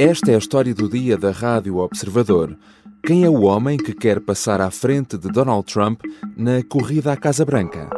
Esta 0.00 0.30
é 0.30 0.36
a 0.36 0.38
história 0.38 0.72
do 0.72 0.88
dia 0.88 1.18
da 1.18 1.32
Rádio 1.32 1.78
Observador. 1.78 2.56
Quem 3.04 3.24
é 3.24 3.28
o 3.28 3.42
homem 3.42 3.76
que 3.76 3.92
quer 3.92 4.20
passar 4.20 4.60
à 4.60 4.70
frente 4.70 5.18
de 5.18 5.28
Donald 5.28 5.66
Trump 5.66 6.02
na 6.36 6.62
corrida 6.62 7.12
à 7.12 7.16
Casa 7.16 7.44
Branca? 7.44 7.90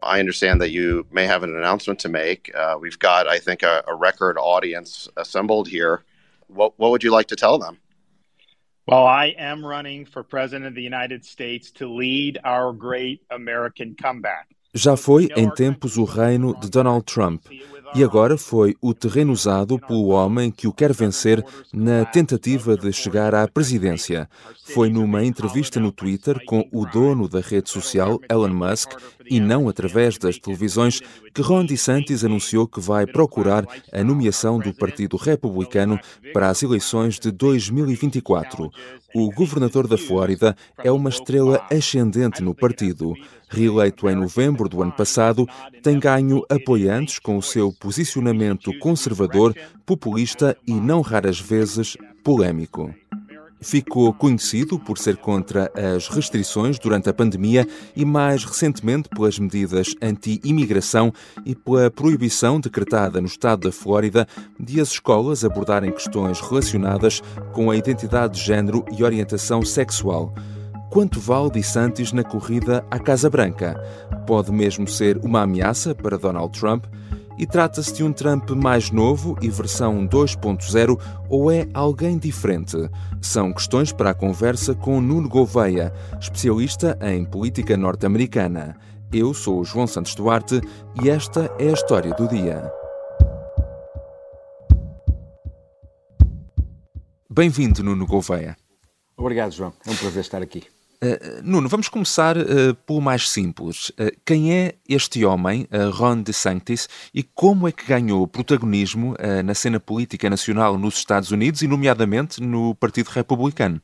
I 0.00 0.20
understand 0.20 0.60
that 0.60 0.70
you 0.70 1.04
may 1.10 1.26
have 1.26 1.42
an 1.42 1.56
announcement 1.56 1.98
to 2.02 2.08
make. 2.08 2.52
Uh, 2.54 2.78
we've 2.80 3.00
got, 3.00 3.26
I 3.26 3.40
think, 3.40 3.64
a, 3.64 3.82
a, 3.88 3.96
record 3.96 4.38
audience 4.38 5.08
assembled 5.16 5.66
here. 5.66 6.04
What, 6.46 6.74
what 6.76 6.92
would 6.92 7.02
you 7.02 7.10
like 7.10 7.26
to 7.30 7.36
tell 7.36 7.58
them? 7.58 7.78
Well, 8.86 9.04
I 9.04 9.34
am 9.36 9.66
running 9.66 10.06
for 10.06 10.22
President 10.22 10.66
of 10.66 10.76
the 10.76 10.82
United 10.82 11.24
States 11.24 11.72
to 11.72 11.92
lead 11.92 12.38
our 12.44 12.72
great 12.72 13.22
American 13.28 13.96
comeback. 13.96 14.53
Já 14.76 14.96
foi 14.96 15.28
em 15.36 15.48
tempos 15.48 15.96
o 15.96 16.02
reino 16.02 16.58
de 16.60 16.68
Donald 16.68 17.04
Trump 17.04 17.46
e 17.94 18.02
agora 18.02 18.36
foi 18.36 18.74
o 18.82 18.92
terreno 18.92 19.32
usado 19.32 19.78
pelo 19.78 20.08
homem 20.08 20.50
que 20.50 20.66
o 20.66 20.72
quer 20.72 20.92
vencer 20.92 21.44
na 21.72 22.04
tentativa 22.04 22.76
de 22.76 22.92
chegar 22.92 23.36
à 23.36 23.46
presidência. 23.46 24.28
Foi 24.74 24.90
numa 24.90 25.24
entrevista 25.24 25.78
no 25.78 25.92
Twitter 25.92 26.44
com 26.44 26.68
o 26.72 26.84
dono 26.86 27.28
da 27.28 27.38
rede 27.38 27.70
social, 27.70 28.18
Elon 28.28 28.52
Musk, 28.52 28.90
e 29.28 29.40
não 29.40 29.68
através 29.68 30.18
das 30.18 30.38
televisões, 30.38 31.00
que 31.32 31.42
Ron 31.42 31.64
DeSantis 31.64 32.24
anunciou 32.24 32.66
que 32.66 32.80
vai 32.80 33.06
procurar 33.06 33.66
a 33.92 34.04
nomeação 34.04 34.58
do 34.58 34.72
Partido 34.74 35.16
Republicano 35.16 35.98
para 36.32 36.48
as 36.50 36.62
eleições 36.62 37.18
de 37.18 37.30
2024. 37.30 38.70
O 39.14 39.30
governador 39.30 39.86
da 39.86 39.96
Flórida 39.96 40.56
é 40.78 40.90
uma 40.90 41.08
estrela 41.08 41.64
ascendente 41.70 42.42
no 42.42 42.54
partido. 42.54 43.14
Reeleito 43.48 44.08
em 44.08 44.16
novembro 44.16 44.68
do 44.68 44.82
ano 44.82 44.92
passado, 44.92 45.46
tem 45.82 46.00
ganho 46.00 46.42
apoiantes 46.48 47.20
com 47.20 47.36
o 47.36 47.42
seu 47.42 47.72
posicionamento 47.72 48.76
conservador, 48.80 49.54
populista 49.86 50.56
e, 50.66 50.72
não 50.72 51.00
raras 51.00 51.38
vezes, 51.38 51.96
polêmico. 52.24 52.92
Ficou 53.64 54.12
conhecido 54.12 54.78
por 54.78 54.98
ser 54.98 55.16
contra 55.16 55.72
as 55.74 56.06
restrições 56.06 56.78
durante 56.78 57.08
a 57.08 57.14
pandemia 57.14 57.66
e, 57.96 58.04
mais 58.04 58.44
recentemente, 58.44 59.08
pelas 59.08 59.38
medidas 59.38 59.94
anti-imigração 60.02 61.10
e 61.46 61.54
pela 61.54 61.90
proibição 61.90 62.60
decretada 62.60 63.22
no 63.22 63.26
estado 63.26 63.62
da 63.62 63.72
Flórida 63.72 64.28
de 64.60 64.82
as 64.82 64.88
escolas 64.88 65.46
abordarem 65.46 65.90
questões 65.90 66.42
relacionadas 66.42 67.22
com 67.54 67.70
a 67.70 67.76
identidade 67.76 68.34
de 68.34 68.44
género 68.44 68.84
e 68.98 69.02
orientação 69.02 69.62
sexual. 69.62 70.34
Quanto 70.90 71.18
vale 71.18 71.50
DeSantis 71.50 72.12
na 72.12 72.22
corrida 72.22 72.84
à 72.90 72.98
Casa 72.98 73.30
Branca? 73.30 73.82
Pode 74.26 74.52
mesmo 74.52 74.86
ser 74.86 75.16
uma 75.24 75.40
ameaça 75.40 75.94
para 75.94 76.18
Donald 76.18 76.56
Trump? 76.56 76.84
E 77.36 77.46
trata-se 77.46 77.92
de 77.92 78.04
um 78.04 78.12
Trump 78.12 78.50
mais 78.50 78.90
novo 78.90 79.36
e 79.42 79.50
versão 79.50 80.06
2.0 80.06 81.00
ou 81.28 81.50
é 81.50 81.66
alguém 81.74 82.16
diferente? 82.16 82.76
São 83.20 83.52
questões 83.52 83.92
para 83.92 84.10
a 84.10 84.14
conversa 84.14 84.74
com 84.74 85.00
Nuno 85.00 85.28
Gouveia, 85.28 85.92
especialista 86.20 86.96
em 87.02 87.24
política 87.24 87.76
norte-americana. 87.76 88.76
Eu 89.12 89.34
sou 89.34 89.60
o 89.60 89.64
João 89.64 89.86
Santos 89.86 90.14
Duarte 90.14 90.60
e 91.02 91.10
esta 91.10 91.50
é 91.58 91.68
a 91.68 91.72
história 91.72 92.12
do 92.14 92.28
dia. 92.28 92.70
Bem-vindo, 97.28 97.82
Nuno 97.82 98.06
Gouveia. 98.06 98.56
Obrigado, 99.16 99.50
João. 99.50 99.72
É 99.84 99.90
um 99.90 99.96
prazer 99.96 100.20
estar 100.20 100.40
aqui. 100.40 100.73
Uh, 101.02 101.42
Nuno, 101.42 101.68
vamos 101.68 101.88
começar 101.88 102.36
uh, 102.36 102.74
pelo 102.86 103.00
mais 103.00 103.28
simples. 103.28 103.90
Uh, 103.90 104.10
quem 104.24 104.54
é 104.54 104.74
este 104.88 105.24
homem, 105.24 105.68
Ron 105.92 106.22
DeSantis, 106.22 106.88
e 107.12 107.22
como 107.22 107.68
é 107.68 107.72
que 107.72 107.86
ganhou 107.86 108.26
protagonismo 108.26 109.14
na 109.44 109.54
cena 109.54 109.80
política 109.80 110.30
nacional 110.30 110.78
nos 110.78 110.96
Estados 110.96 111.30
Unidos 111.30 111.62
e, 111.62 111.68
nomeadamente, 111.68 112.40
no 112.40 112.74
Partido 112.74 113.08
Republicano? 113.08 113.80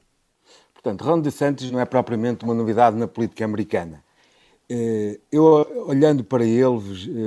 Portanto, 0.72 1.02
Ron 1.02 1.20
DeSantis 1.20 1.70
não 1.70 1.80
é 1.80 1.84
propriamente 1.84 2.44
uma 2.44 2.54
novidade 2.54 2.96
na 2.96 3.06
política 3.06 3.44
americana. 3.44 4.02
Eu, 5.32 5.84
olhando 5.86 6.22
para 6.22 6.44
ele, 6.44 6.78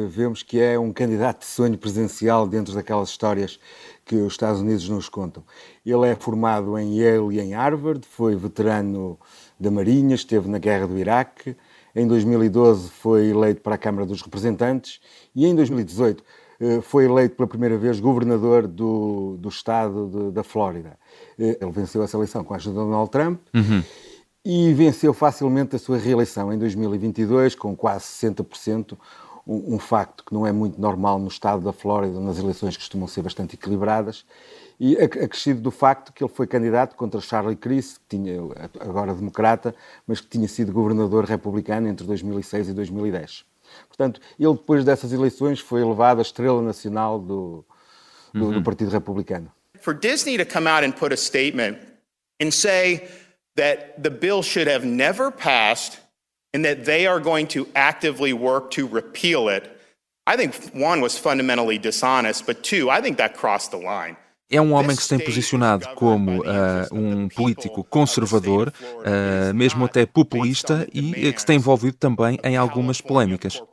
vemos 0.07 0.41
que 0.41 0.59
é 0.59 0.79
um 0.79 0.93
candidato 0.93 1.39
de 1.39 1.45
sonho 1.45 1.77
presidencial 1.77 2.47
dentro 2.47 2.73
daquelas 2.73 3.09
histórias 3.09 3.59
que 4.05 4.15
os 4.15 4.33
Estados 4.33 4.61
Unidos 4.61 4.87
nos 4.87 5.09
contam. 5.09 5.43
Ele 5.85 6.07
é 6.07 6.15
formado 6.15 6.77
em 6.77 6.97
Yale 6.97 7.35
e 7.35 7.41
em 7.41 7.53
Harvard, 7.53 8.07
foi 8.09 8.35
veterano 8.35 9.19
da 9.63 9.71
Marinha, 9.71 10.13
esteve 10.13 10.49
na 10.49 10.59
guerra 10.59 10.85
do 10.85 10.97
Iraque. 10.97 11.55
Em 11.95 12.05
2012 12.05 12.89
foi 12.89 13.29
eleito 13.29 13.61
para 13.61 13.75
a 13.75 13.77
Câmara 13.77 14.05
dos 14.05 14.21
Representantes 14.21 14.99
e 15.33 15.45
em 15.45 15.55
2018 15.55 16.23
eh, 16.59 16.81
foi 16.81 17.05
eleito 17.05 17.35
pela 17.35 17.47
primeira 17.47 17.77
vez 17.77 17.99
governador 17.99 18.67
do, 18.67 19.37
do 19.39 19.47
estado 19.47 20.09
de, 20.09 20.31
da 20.31 20.43
Flórida. 20.43 20.97
Eh, 21.39 21.57
ele 21.61 21.71
venceu 21.71 22.03
essa 22.03 22.17
eleição 22.17 22.43
com 22.43 22.53
a 22.53 22.57
ajuda 22.57 22.79
de 22.79 22.85
Donald 22.85 23.09
Trump 23.09 23.39
uhum. 23.53 23.83
e 24.43 24.73
venceu 24.73 25.13
facilmente 25.13 25.75
a 25.75 25.79
sua 25.79 25.97
reeleição 25.97 26.51
em 26.51 26.57
2022 26.57 27.55
com 27.55 27.75
quase 27.75 28.05
60%, 28.05 28.97
um, 29.47 29.75
um 29.75 29.79
facto 29.79 30.25
que 30.25 30.33
não 30.33 30.45
é 30.45 30.51
muito 30.51 30.81
normal 30.81 31.19
no 31.19 31.27
estado 31.27 31.63
da 31.63 31.71
Flórida, 31.71 32.19
nas 32.19 32.37
eleições 32.37 32.75
costumam 32.75 33.07
ser 33.07 33.21
bastante 33.21 33.55
equilibradas 33.55 34.25
e 34.83 34.97
acrescido 34.97 35.61
do 35.61 35.71
facto 35.71 36.11
que 36.11 36.21
ele 36.21 36.29
foi 36.29 36.45
candidato 36.45 36.97
contra 36.97 37.21
Charlie 37.21 37.55
Crist, 37.55 37.99
que 38.01 38.17
tinha, 38.17 38.37
agora 38.81 39.13
democrata, 39.13 39.73
mas 40.05 40.19
que 40.19 40.27
tinha 40.27 40.45
sido 40.45 40.73
governador 40.73 41.23
republicano 41.23 41.87
entre 41.87 42.05
2006 42.05 42.67
e 42.67 42.73
2010. 42.73 43.45
Portanto, 43.87 44.19
ele 44.37 44.51
depois 44.51 44.83
dessas 44.83 45.13
eleições 45.13 45.61
foi 45.61 45.79
elevado 45.79 46.19
à 46.19 46.21
estrela 46.21 46.61
nacional 46.61 47.17
do, 47.17 47.63
do, 48.33 48.51
do 48.51 48.61
Partido 48.61 48.91
Republicano. 48.91 49.49
For 49.79 49.93
Disney 49.93 50.37
to 50.37 50.45
come 50.45 50.67
out 50.67 50.83
and 50.83 50.91
put 50.91 51.13
a 51.13 51.17
statement 51.17 51.77
and 52.41 52.51
say 52.51 53.07
that 53.55 54.03
the 54.03 54.09
bill 54.09 54.43
should 54.43 54.69
have 54.69 54.85
never 54.85 55.31
passed 55.31 55.97
and 56.53 56.65
that 56.65 56.83
they 56.83 57.07
are 57.07 57.21
going 57.21 57.47
to 57.47 57.65
actively 57.73 58.33
work 58.33 58.69
to 58.71 58.85
repeal 58.85 59.47
it, 59.47 59.63
I 60.27 60.35
think 60.35 60.53
one 60.73 60.99
was 60.99 61.17
fundamentally 61.17 61.77
dishonest, 61.77 62.45
but 62.45 62.63
two, 62.63 62.89
I 62.89 62.99
think 62.99 63.17
that 63.19 63.37
crossed 63.37 63.71
the 63.71 63.77
line. 63.77 64.17
É 64.49 64.61
um 64.61 64.73
homem 64.73 64.95
que 64.95 65.01
se 65.01 65.09
tem 65.09 65.19
posicionado 65.19 65.87
como 65.95 66.41
uh, 66.41 66.43
um 66.91 67.27
político 67.27 67.83
conservador, 67.83 68.71
uh, 68.71 69.53
mesmo 69.53 69.85
até 69.85 70.05
populista, 70.05 70.87
e 70.93 71.31
que 71.33 71.39
se 71.39 71.45
tem 71.45 71.55
envolvido 71.55 71.97
também 71.97 72.39
em 72.43 72.55
algumas 72.55 73.01
polémicas. 73.01 73.63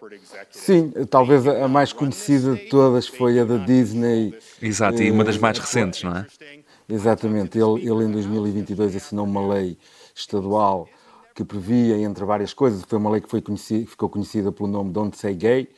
Sim, 0.50 0.92
talvez 1.10 1.46
a 1.46 1.68
mais 1.68 1.92
conhecida 1.92 2.54
de 2.54 2.68
todas 2.68 3.06
foi 3.06 3.38
a 3.38 3.44
da 3.44 3.58
Disney. 3.58 4.34
Exato, 4.62 5.02
e 5.02 5.10
uma 5.10 5.24
das 5.24 5.36
mais 5.36 5.58
recentes, 5.58 6.02
não 6.02 6.16
é? 6.16 6.26
Exatamente. 6.88 7.58
Ele, 7.58 7.80
ele 7.80 8.04
em 8.04 8.10
2022 8.10 8.96
assinou 8.96 9.26
uma 9.26 9.54
lei 9.54 9.76
estadual 10.14 10.88
que 11.34 11.44
previa, 11.44 11.96
entre 11.98 12.24
várias 12.24 12.52
coisas, 12.52 12.82
foi 12.86 12.98
uma 12.98 13.10
lei 13.10 13.20
que 13.20 13.28
foi 13.28 13.40
conhecida, 13.40 13.86
ficou 13.86 14.08
conhecida 14.08 14.50
pelo 14.50 14.68
nome 14.68 14.90
Don't 14.90 15.16
Say 15.16 15.34
Gay, 15.34 15.68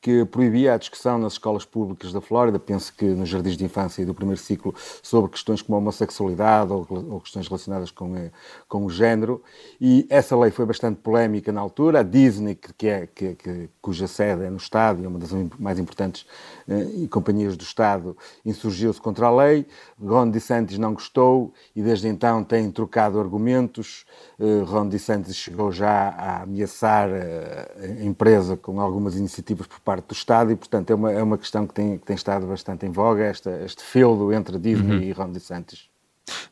que 0.00 0.24
proibia 0.24 0.74
a 0.74 0.78
discussão 0.78 1.18
nas 1.18 1.34
escolas 1.34 1.64
públicas 1.64 2.12
da 2.12 2.20
Flórida, 2.20 2.58
penso 2.58 2.92
que 2.94 3.04
nos 3.04 3.28
jardins 3.28 3.56
de 3.56 3.64
infância 3.64 4.00
e 4.00 4.04
do 4.04 4.14
primeiro 4.14 4.40
ciclo, 4.40 4.74
sobre 5.02 5.30
questões 5.30 5.60
como 5.60 5.76
a 5.76 5.78
homossexualidade 5.78 6.72
ou, 6.72 6.86
ou 6.90 7.20
questões 7.20 7.46
relacionadas 7.46 7.90
com, 7.90 8.16
eh, 8.16 8.30
com 8.66 8.86
o 8.86 8.90
género. 8.90 9.42
E 9.80 10.06
essa 10.08 10.36
lei 10.36 10.50
foi 10.50 10.64
bastante 10.64 11.00
polémica 11.00 11.52
na 11.52 11.60
altura. 11.60 12.00
A 12.00 12.02
Disney, 12.02 12.54
que 12.54 12.88
é, 12.88 13.06
que, 13.06 13.34
que, 13.34 13.68
cuja 13.82 14.06
sede 14.06 14.44
é 14.44 14.50
no 14.50 14.56
Estado 14.56 15.02
e 15.02 15.04
é 15.04 15.08
uma 15.08 15.18
das 15.18 15.32
mais 15.58 15.78
importantes 15.78 16.24
eh, 16.66 17.06
companhias 17.10 17.56
do 17.56 17.62
Estado, 17.62 18.16
insurgiu-se 18.44 19.00
contra 19.00 19.26
a 19.26 19.36
lei. 19.36 19.66
Ron 20.00 20.30
DeSantis 20.30 20.78
não 20.78 20.94
gostou 20.94 21.52
e 21.76 21.82
desde 21.82 22.08
então 22.08 22.42
tem 22.42 22.70
trocado 22.70 23.20
argumentos. 23.20 24.06
Eh, 24.38 24.62
Ron 24.64 24.88
DeSantis 24.88 25.36
chegou 25.36 25.70
já 25.70 26.08
a 26.08 26.42
ameaçar 26.42 27.10
eh, 27.10 27.98
a 28.00 28.04
empresa 28.04 28.56
com 28.56 28.80
algumas 28.80 29.14
iniciativas 29.16 29.66
por 29.66 29.80
do 29.96 30.12
Estado 30.12 30.52
e, 30.52 30.56
portanto, 30.56 30.90
é 30.90 30.94
uma, 30.94 31.12
é 31.12 31.22
uma 31.22 31.38
questão 31.38 31.66
que 31.66 31.74
tem, 31.74 31.98
que 31.98 32.06
tem 32.06 32.14
estado 32.14 32.46
bastante 32.46 32.86
em 32.86 32.90
voga, 32.90 33.24
esta, 33.24 33.50
este 33.64 33.82
feudo 33.82 34.32
entre 34.32 34.58
Disney 34.58 34.96
uhum. 34.96 35.02
e 35.02 35.12
Ron 35.12 35.30
DeSantis. 35.32 35.88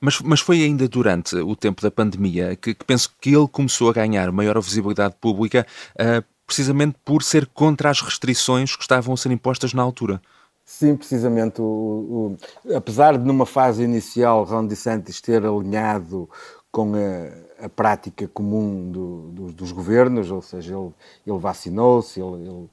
Mas, 0.00 0.20
mas 0.20 0.40
foi 0.40 0.62
ainda 0.62 0.88
durante 0.88 1.36
o 1.36 1.54
tempo 1.54 1.82
da 1.82 1.90
pandemia 1.90 2.56
que, 2.56 2.74
que 2.74 2.84
penso 2.84 3.14
que 3.20 3.30
ele 3.30 3.48
começou 3.48 3.90
a 3.90 3.92
ganhar 3.92 4.30
maior 4.32 4.60
visibilidade 4.60 5.14
pública, 5.20 5.66
uh, 5.94 6.24
precisamente 6.46 6.96
por 7.04 7.22
ser 7.22 7.46
contra 7.46 7.90
as 7.90 8.00
restrições 8.00 8.74
que 8.74 8.82
estavam 8.82 9.14
a 9.14 9.16
ser 9.16 9.30
impostas 9.30 9.72
na 9.72 9.82
altura. 9.82 10.20
Sim, 10.64 10.96
precisamente. 10.96 11.60
O, 11.62 12.36
o, 12.64 12.74
apesar 12.74 13.16
de 13.16 13.24
numa 13.24 13.46
fase 13.46 13.82
inicial 13.82 14.44
Ron 14.44 14.66
DeSantis 14.66 15.20
ter 15.20 15.44
alinhado 15.44 16.28
com 16.70 16.92
a, 16.94 17.64
a 17.64 17.68
prática 17.68 18.28
comum 18.28 18.90
do, 18.90 19.30
do, 19.30 19.52
dos 19.52 19.72
governos, 19.72 20.30
ou 20.30 20.42
seja, 20.42 20.74
ele, 20.74 20.92
ele 21.26 21.38
vacinou-se, 21.38 22.20
ele, 22.20 22.48
ele 22.48 22.68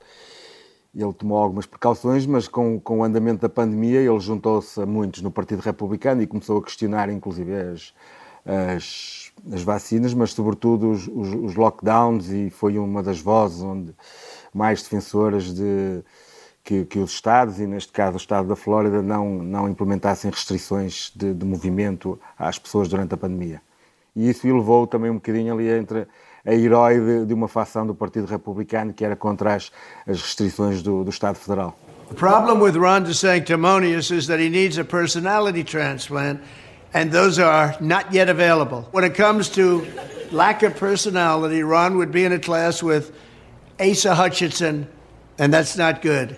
ele 0.95 1.13
tomou 1.13 1.37
algumas 1.37 1.65
precauções, 1.65 2.25
mas 2.25 2.47
com, 2.47 2.79
com 2.79 2.99
o 2.99 3.03
andamento 3.03 3.41
da 3.41 3.49
pandemia 3.49 3.99
ele 3.99 4.19
juntou-se 4.19 4.81
a 4.81 4.85
muitos 4.85 5.21
no 5.21 5.29
Partido 5.29 5.59
Republicano 5.59 6.21
e 6.21 6.27
começou 6.27 6.59
a 6.59 6.63
questionar 6.63 7.09
inclusive 7.09 7.53
as, 7.53 7.93
as, 8.45 9.31
as 9.51 9.61
vacinas, 9.61 10.13
mas 10.13 10.31
sobretudo 10.31 10.91
os, 10.91 11.07
os, 11.07 11.33
os, 11.33 11.55
lockdowns 11.55 12.29
e 12.29 12.49
foi 12.49 12.77
uma 12.77 13.03
das 13.03 13.19
vozes 13.19 13.61
onde 13.61 13.93
mais 14.53 14.81
defensoras 14.81 15.53
de 15.53 16.01
que, 16.63 16.85
que, 16.85 16.97
os 16.97 17.11
Estados, 17.11 17.59
e 17.59 17.67
neste 17.67 17.91
caso 17.91 18.15
o 18.15 18.17
Estado 18.17 18.47
da 18.47 18.55
Flórida, 18.55 19.01
não, 19.01 19.35
não 19.35 19.69
implementassem 19.69 20.31
restrições 20.31 21.11
de, 21.15 21.33
de 21.33 21.45
movimento 21.45 22.19
às 22.39 22.57
pessoas 22.57 22.87
durante 22.87 23.13
a 23.13 23.17
pandemia. 23.17 23.61
E 24.15 24.29
isso 24.29 24.47
elevou 24.47 24.87
também 24.87 25.11
um 25.11 25.15
bocadinho 25.15 25.53
ali 25.53 25.69
entre 25.69 26.07
a 26.45 26.53
herói 26.53 26.99
de, 26.99 27.25
de, 27.25 27.33
uma 27.33 27.47
facção 27.47 27.85
do 27.85 27.95
Partido 27.95 28.27
Republicano 28.27 28.93
que 28.93 29.03
era 29.03 29.15
contra 29.15 29.55
as, 29.55 29.71
as 30.07 30.21
restrições 30.21 30.81
do, 30.81 31.03
do 31.03 31.09
Estado 31.09 31.35
Federal. 31.35 31.75
The 32.09 32.15
problem 32.15 32.59
with 32.59 32.75
Ron 32.75 33.03
DeSanctimonious 33.03 34.11
is 34.11 34.27
that 34.27 34.39
he 34.39 34.47
needs 34.47 34.77
a 34.77 34.83
personality 34.83 35.63
transplant, 35.63 36.39
and 36.93 37.11
those 37.11 37.39
are 37.39 37.75
not 37.81 38.13
yet 38.13 38.29
available. 38.29 38.87
When 38.91 39.03
it 39.03 39.15
comes 39.15 39.49
to 39.49 39.87
lack 40.31 40.61
of 40.61 40.75
personality, 40.75 41.63
Ron 41.63 41.97
would 41.97 42.11
be 42.11 42.23
in 42.23 42.31
a 42.31 42.39
class 42.39 42.83
with 42.83 43.11
Asa 43.79 44.13
Hutchinson, 44.13 44.87
and 45.39 45.51
that's 45.51 45.77
not 45.77 46.03
good. 46.03 46.37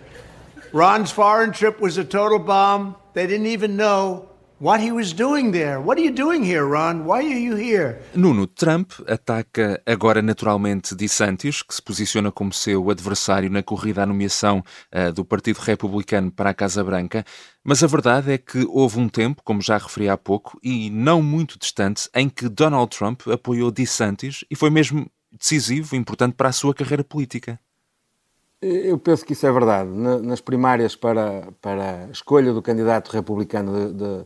Ron's 0.72 1.12
foreign 1.12 1.52
trip 1.52 1.82
was 1.82 1.98
a 1.98 2.06
total 2.06 2.40
bomb. 2.40 2.96
They 3.14 3.28
didn't 3.28 3.48
even 3.48 3.76
know 3.76 4.30
what 4.60 4.84
he 4.84 4.92
was 4.92 5.14
doing 5.14 5.52
there. 5.52 5.80
What 5.80 6.00
are 6.00 6.04
you 6.04 6.12
doing 6.12 6.44
here, 6.44 6.64
Ron? 6.64 7.06
Why 7.06 7.26
are 7.26 7.40
you 7.40 7.56
here? 7.56 8.00
Nuno, 8.16 8.48
Trump 8.48 8.92
ataca 9.08 9.82
agora 9.86 10.22
naturalmente 10.22 10.96
DeSantis, 10.96 11.62
que 11.62 11.74
se 11.74 11.82
posiciona 11.82 12.32
como 12.32 12.52
seu 12.52 12.90
adversário 12.90 13.50
na 13.50 13.62
corrida 13.62 14.04
à 14.04 14.06
nomeação 14.06 14.64
uh, 14.94 15.12
do 15.14 15.24
Partido 15.24 15.60
Republicano 15.60 16.32
para 16.32 16.50
a 16.50 16.54
Casa 16.54 16.84
Branca, 16.84 17.24
mas 17.64 17.84
a 17.84 17.88
verdade 17.88 18.32
é 18.32 18.38
que 18.38 18.66
houve 18.70 19.00
um 19.00 19.10
tempo, 19.10 19.42
como 19.44 19.62
já 19.62 19.78
referi 19.78 20.10
há 20.10 20.18
pouco, 20.18 20.60
e 20.64 20.90
não 20.90 21.22
muito 21.22 21.60
distante, 21.60 22.10
em 22.16 22.28
que 22.28 22.50
Donald 22.50 22.96
Trump 22.96 23.28
apoiou 23.28 23.72
DeSantis 23.72 24.44
e 24.50 24.56
foi 24.56 24.70
mesmo 24.70 25.10
decisivo, 25.32 25.96
importante 25.96 26.36
para 26.36 26.50
a 26.50 26.54
sua 26.54 26.74
carreira 26.74 27.04
política. 27.04 27.60
Eu 28.62 28.98
penso 28.98 29.24
que 29.24 29.34
isso 29.34 29.46
é 29.46 29.52
verdade. 29.52 29.90
Nas 29.90 30.42
primárias 30.42 30.96
para, 30.96 31.48
para 31.62 32.06
a 32.06 32.12
escolha 32.12 32.52
do 32.52 32.62
candidato 32.62 33.12
republicano 33.12 33.72
de, 33.72 33.94
de, 33.94 34.26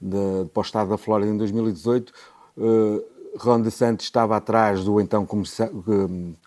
de, 0.00 0.48
para 0.48 0.60
o 0.60 0.64
Estado 0.64 0.88
da 0.88 0.96
Flórida 0.96 1.30
em 1.30 1.36
2018, 1.36 2.10
uh, 2.56 3.04
Ron 3.36 3.60
DeSantis 3.60 4.06
estava 4.06 4.36
atrás 4.36 4.84
do 4.84 4.98
então 5.00 5.26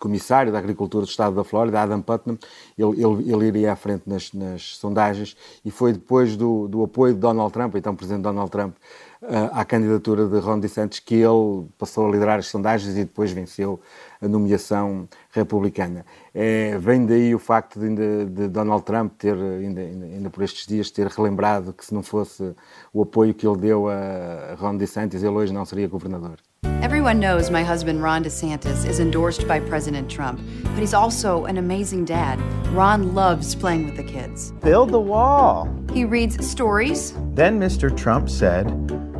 comissário 0.00 0.52
da 0.52 0.58
Agricultura 0.58 1.04
do 1.04 1.08
Estado 1.08 1.36
da 1.36 1.44
Flórida, 1.44 1.80
Adam 1.80 2.02
Putnam. 2.02 2.36
Ele, 2.76 3.04
ele, 3.04 3.32
ele 3.32 3.46
iria 3.46 3.72
à 3.72 3.76
frente 3.76 4.02
nas, 4.04 4.32
nas, 4.32 4.76
sondagens 4.76 5.36
e 5.64 5.70
foi 5.70 5.92
depois 5.92 6.36
do, 6.36 6.66
do 6.66 6.82
apoio 6.82 7.14
de 7.14 7.20
Donald 7.20 7.52
Trump, 7.52 7.76
então 7.76 7.94
presidente 7.94 8.22
Donald 8.22 8.50
Trump, 8.50 8.74
à 9.52 9.64
candidatura 9.64 10.26
de 10.26 10.38
Ron 10.38 10.58
DeSantis 10.58 10.98
que 10.98 11.14
ele 11.14 11.66
passou 11.78 12.06
a 12.06 12.10
liderar 12.10 12.38
as 12.38 12.46
sondagens 12.46 12.96
e 12.96 13.04
depois 13.04 13.30
venceu 13.30 13.80
a 14.20 14.26
nomeação 14.26 15.08
republicana. 15.30 16.04
É, 16.34 16.76
vem 16.78 17.06
daí 17.06 17.34
o 17.34 17.38
facto 17.38 17.78
de, 17.78 18.24
de, 18.26 18.48
Donald 18.48 18.84
Trump 18.84 19.12
ter, 19.18 19.34
ainda, 19.34 19.80
ainda, 19.80 20.30
por 20.30 20.42
estes 20.42 20.66
dias, 20.66 20.90
ter 20.90 21.06
relembrado 21.06 21.72
que 21.72 21.84
se 21.84 21.94
não 21.94 22.02
fosse 22.02 22.54
o 22.92 23.02
apoio 23.02 23.32
que 23.34 23.46
ele 23.46 23.58
deu 23.58 23.88
a 23.88 24.54
Ron 24.58 24.76
DeSantis, 24.76 25.22
ele 25.22 25.34
hoje 25.34 25.52
não 25.52 25.64
seria 25.64 25.86
governador. 25.86 26.38
Everyone 26.82 27.20
knows 27.20 27.48
my 27.48 27.62
husband 27.62 28.02
Ron 28.02 28.24
DeSantis 28.24 28.84
is 28.84 28.98
endorsed 28.98 29.46
by 29.46 29.60
President 29.60 30.10
Trump, 30.10 30.40
but 30.64 30.80
he's 30.80 30.94
also 30.94 31.44
an 31.44 31.58
amazing 31.58 32.04
dad. 32.04 32.40
Ron 32.74 33.14
loves 33.14 33.54
playing 33.54 33.86
with 33.86 33.96
the 33.96 34.02
kids. 34.02 34.50
Build 34.62 34.90
the 34.90 34.98
wall. 34.98 35.68
He 35.92 36.04
reads 36.04 36.44
stories. 36.44 37.12
Then 37.34 37.60
Mr. 37.60 37.96
Trump 37.96 38.28
said, 38.28 38.66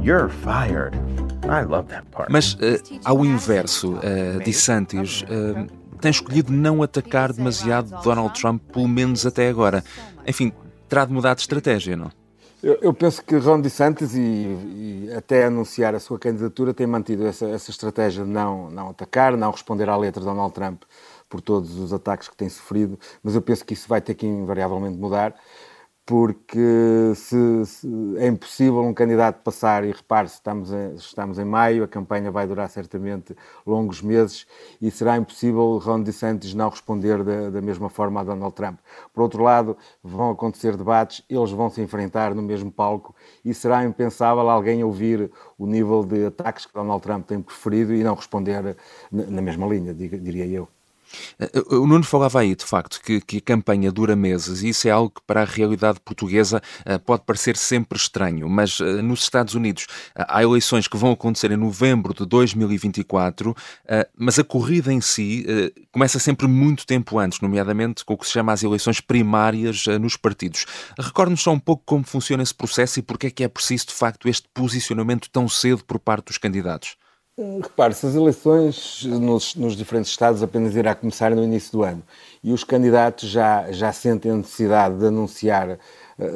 You're 0.05 0.29
fired. 0.29 0.97
I 1.45 1.63
love 1.63 1.89
that 1.91 2.07
part. 2.11 2.29
Mas, 2.29 2.55
uh, 2.55 2.59
ao 3.05 3.25
inverso, 3.25 3.95
uh, 3.95 4.43
DeSantis 4.45 5.23
uh, 5.23 5.67
tem 6.01 6.11
escolhido 6.11 6.53
não 6.53 6.83
atacar 6.83 7.33
demasiado 7.33 8.03
Donald 8.03 8.35
Trump, 8.35 8.61
pelo 8.73 8.89
menos 8.89 9.25
até 9.25 9.49
agora. 9.49 9.85
Enfim, 10.27 10.53
terá 10.89 11.05
de 11.05 11.13
mudar 11.13 11.35
de 11.35 11.43
estratégia, 11.43 11.97
não? 11.97 12.11
Eu, 12.61 12.79
eu 12.83 12.93
penso 12.93 13.23
que 13.25 13.37
Ron 13.37 13.61
DeSantis, 13.61 14.17
e, 14.17 14.21
e, 14.21 15.13
até 15.17 15.45
anunciar 15.45 15.95
a 15.95 16.01
sua 16.01 16.19
candidatura, 16.19 16.75
tem 16.75 16.87
mantido 16.87 17.25
essa, 17.25 17.47
essa 17.47 17.71
estratégia 17.71 18.25
de 18.25 18.31
não, 18.31 18.71
não 18.71 18.91
atacar, 18.91 19.37
não 19.37 19.53
responder 19.53 19.89
à 19.89 19.97
letra 19.97 20.21
de 20.21 20.27
Donald 20.27 20.53
Trump 20.53 20.83
por 21.29 21.41
todos 21.41 21.79
os 21.79 21.93
ataques 21.93 22.29
que 22.29 22.37
tem 22.37 22.49
sofrido, 22.49 22.99
mas 23.23 23.37
eu 23.37 23.41
penso 23.41 23.65
que 23.65 23.73
isso 23.73 23.89
vai 23.89 24.01
ter 24.01 24.15
que 24.15 24.27
invariavelmente 24.27 24.99
mudar 24.99 25.33
porque 26.05 27.13
se, 27.15 27.65
se, 27.65 27.89
é 28.19 28.27
impossível 28.27 28.81
um 28.83 28.93
candidato 28.93 29.41
passar, 29.43 29.85
e 29.85 29.93
repare-se, 29.93 30.35
estamos, 30.35 30.73
em, 30.73 30.95
estamos 30.95 31.39
em 31.39 31.45
maio, 31.45 31.85
a 31.85 31.89
campanha 31.89 32.31
vai 32.31 32.47
durar 32.47 32.69
certamente 32.69 33.37
longos 33.65 34.03
meses, 34.03 34.47
e 34.81 34.91
será 34.91 35.17
impossível 35.17 35.79
Ron 35.79 36.03
DeSantis 36.03 36.55
não 36.55 36.69
responder 36.69 37.23
da, 37.23 37.51
da 37.51 37.61
mesma 37.63 37.89
forma 37.89 38.21
a 38.21 38.25
Donald 38.25 38.55
Trump. 38.55 38.81
Por 39.15 39.23
outro 39.23 39.43
lado, 39.43 39.77
vão 40.03 40.31
acontecer 40.31 40.77
debates, 40.77 41.25
eles 41.31 41.51
vão 41.53 41.71
se 41.71 41.81
enfrentar 41.81 42.35
no 42.35 42.43
mesmo 42.43 42.71
palco, 42.71 43.15
e 43.45 43.55
será 43.55 43.85
impensável 43.85 44.49
alguém 44.51 44.83
ouvir 44.83 45.31
o 45.57 45.67
nível 45.67 46.05
de 46.05 46.27
ataques 46.27 46.67
que 46.67 46.75
Donald 46.75 47.03
Trump 47.03 47.27
tem 47.27 47.41
preferido 47.41 47.95
e 47.95 48.03
não 48.03 48.15
responder 48.15 48.77
na, 49.11 49.25
na 49.25 49.43
mesma 49.43 49.67
linha, 49.67 49.95
diria 49.95 50.47
eu. 50.47 50.69
Eh, 51.39 51.75
o 51.75 51.87
Nuno 51.87 52.05
falava 52.05 52.41
aí, 52.41 52.55
de 52.55 52.65
facto, 52.65 53.01
que, 53.03 53.21
que, 53.21 53.39
a 53.39 53.41
campanha 53.41 53.91
dura 53.91 54.17
meses 54.17 54.63
e 54.63 54.69
isso 54.71 54.89
é 54.89 54.91
algo 54.91 55.11
que 55.11 55.21
para 55.27 55.43
a 55.43 55.45
realidade 55.45 56.01
portuguesa 56.01 56.63
uh, 56.87 56.99
pode 57.01 57.25
parecer 57.25 57.57
sempre 57.57 57.99
estranho, 57.99 58.49
mas 58.49 58.81
uh, 58.81 59.03
nos 59.03 59.23
Estados 59.23 59.55
Unidos 59.55 59.87
há 60.15 60.43
eleições 60.43 60.89
que 60.89 60.97
vão 60.97 61.13
acontecer 61.13 61.51
em 61.51 61.57
novembro 61.57 62.15
de 62.15 62.27
2024, 62.27 63.55
mas 64.17 64.39
a 64.39 64.45
corrida 64.45 64.93
em 64.93 65.01
si 65.01 65.47
começa 65.91 66.19
sempre 66.19 66.47
muito 66.47 66.87
tempo 66.87 67.19
antes, 67.19 67.41
nomeadamente 67.41 68.05
com 68.05 68.15
o 68.15 68.19
que 68.19 68.27
se 68.27 68.33
chama 68.33 68.53
as 68.53 68.63
eleições 68.63 69.01
primárias 69.01 69.87
nos 70.01 70.17
partidos. 70.17 70.67
Recorde-nos 70.99 71.43
só 71.43 71.53
um 71.53 71.59
pouco 71.59 71.83
como 71.85 72.05
funciona 72.05 72.43
esse 72.43 72.55
processo 72.55 72.99
e 72.99 73.03
porque 73.03 73.27
é 73.27 73.31
que 73.31 73.45
é 73.45 73.49
preciso, 73.49 73.87
de 73.87 73.95
facto, 73.95 74.29
este 74.29 74.49
posicionamento 74.53 75.29
tão 75.31 75.49
cedo 75.49 75.85
por 75.85 75.99
parte 75.99 76.27
dos 76.27 76.39
candidatos. 76.39 76.97
Repare-se, 77.39 78.05
as 78.05 78.15
eleições 78.15 79.05
nos, 79.07 79.55
nos, 79.55 79.75
diferentes 79.75 80.11
estados 80.11 80.43
apenas 80.43 80.77
irá 80.77 80.95
começar 80.95 81.31
no 81.31 81.43
início 81.43 81.73
do 81.73 81.83
ano 81.83 82.03
e 82.45 82.53
os 82.53 82.63
candidatos 82.63 83.31
já, 83.31 83.73
já 83.73 83.91
sentem 83.91 84.31
a 84.31 84.37
necessidade 84.37 84.99
de 84.99 85.07
anunciar 85.07 85.71
eh, 85.71 85.79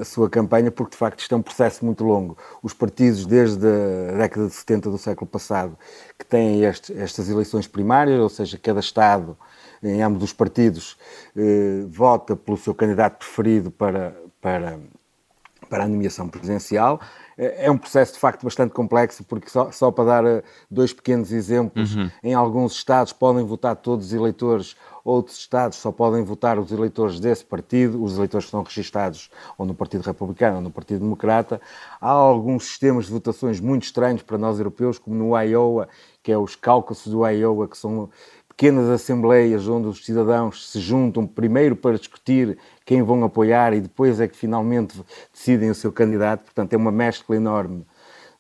a 0.01 0.05
sua 0.07 0.31
campanha 0.31 0.71
porque, 0.71 0.93
de 0.93 0.97
facto, 0.97 1.21
isto 1.21 1.35
é 1.35 1.37
um 1.37 1.43
processo 1.43 1.85
muito 1.85 2.03
longo. 2.03 2.39
Os 2.63 2.73
partidos, 2.73 3.27
desde 3.27 3.67
a 4.09 4.17
década 4.17 4.47
de 4.47 4.55
70 4.55 4.91
do 4.91 4.97
século 4.97 5.31
passado, 5.31 5.79
que 6.19 6.25
têm 6.25 6.65
este, 6.65 6.95
estas 6.95 7.29
eleições 7.29 7.67
primárias, 7.67 8.19
ou 8.19 8.31
seja, 8.31 8.57
cada 8.57 8.81
estado, 8.81 9.37
em 9.83 10.03
ambos 10.03 10.23
os 10.23 10.33
partidos, 10.33 10.97
eh, 11.37 11.85
vota 11.89 12.35
pelo 12.35 12.57
seu 12.57 12.75
candidato 12.75 13.19
preferido 13.19 13.71
para, 13.71 14.17
para, 14.41 14.81
para 15.69 15.85
a 15.85 15.89
nomeação 15.89 16.27
presidencial 16.27 16.99
é, 17.39 17.67
é 17.67 17.71
um 17.71 17.77
processo 17.77 18.15
de 18.15 18.19
facto 18.19 18.45
bastante 18.45 18.73
complexo, 18.73 19.23
porque 19.25 19.49
só, 19.49 19.71
só 19.71 19.91
para 19.91 20.05
dar 20.05 20.25
eh, 20.25 20.43
dois 20.71 20.93
pequenos 20.93 21.33
exemplos, 21.33 21.95
uhum. 21.95 22.11
em 22.23 22.35
alguns 22.35 22.73
estados 22.73 23.13
podem 23.13 23.45
votar 23.45 23.77
todos 23.77 24.07
os 24.07 24.13
eleitores, 24.13 24.77
outros 25.05 25.39
estados 25.39 25.79
só 25.79 25.93
podem 25.93 26.25
votar 26.25 26.59
os 26.59 26.73
eleitores 26.73 27.21
desse 27.21 27.45
partido, 27.45 28.03
os 28.03 28.17
eleitores 28.17 28.47
que 28.47 28.49
estão 28.49 28.63
registados 28.63 29.31
ou 29.59 29.67
no 29.67 29.75
Partido 29.75 30.03
Republicano 30.03 30.57
ou 30.57 30.63
no 30.63 30.71
Partido 30.71 31.01
Democrata. 31.01 31.61
Há 32.01 32.11
alguns 32.11 32.65
sistemas 32.65 33.07
de 33.07 33.13
votações 33.13 33.61
muito 33.61 33.85
estranhos 33.85 34.23
para 34.23 34.39
nós 34.39 34.59
europeus, 34.59 34.99
como 34.99 35.15
no 35.15 35.39
Iowa, 35.39 35.89
que 36.23 36.33
é 36.33 36.39
os 36.39 36.57
cálculos 36.57 37.07
do 37.07 37.25
Iowa, 37.27 37.69
que 37.69 37.79
são 37.79 38.11
pequenas 38.57 38.89
assembleias 38.89 39.69
onde 39.69 39.87
os 39.87 40.03
cidadãos 40.03 40.71
se 40.71 40.81
juntam 40.81 41.27
primeiro 41.27 41.77
para 41.77 41.99
discutir 41.99 42.57
quem 42.87 43.03
vão 43.03 43.23
apoiar 43.23 43.75
e 43.75 43.81
depois 43.83 44.19
é 44.19 44.27
que 44.27 44.37
finalmente 44.37 44.99
decidem 45.31 45.69
o 45.69 45.75
seu 45.75 45.93
candidato. 45.93 46.45
Portanto, 46.45 46.73
é 46.73 46.77
uma 46.77 46.91
mescla 46.91 47.37
enorme 47.37 47.85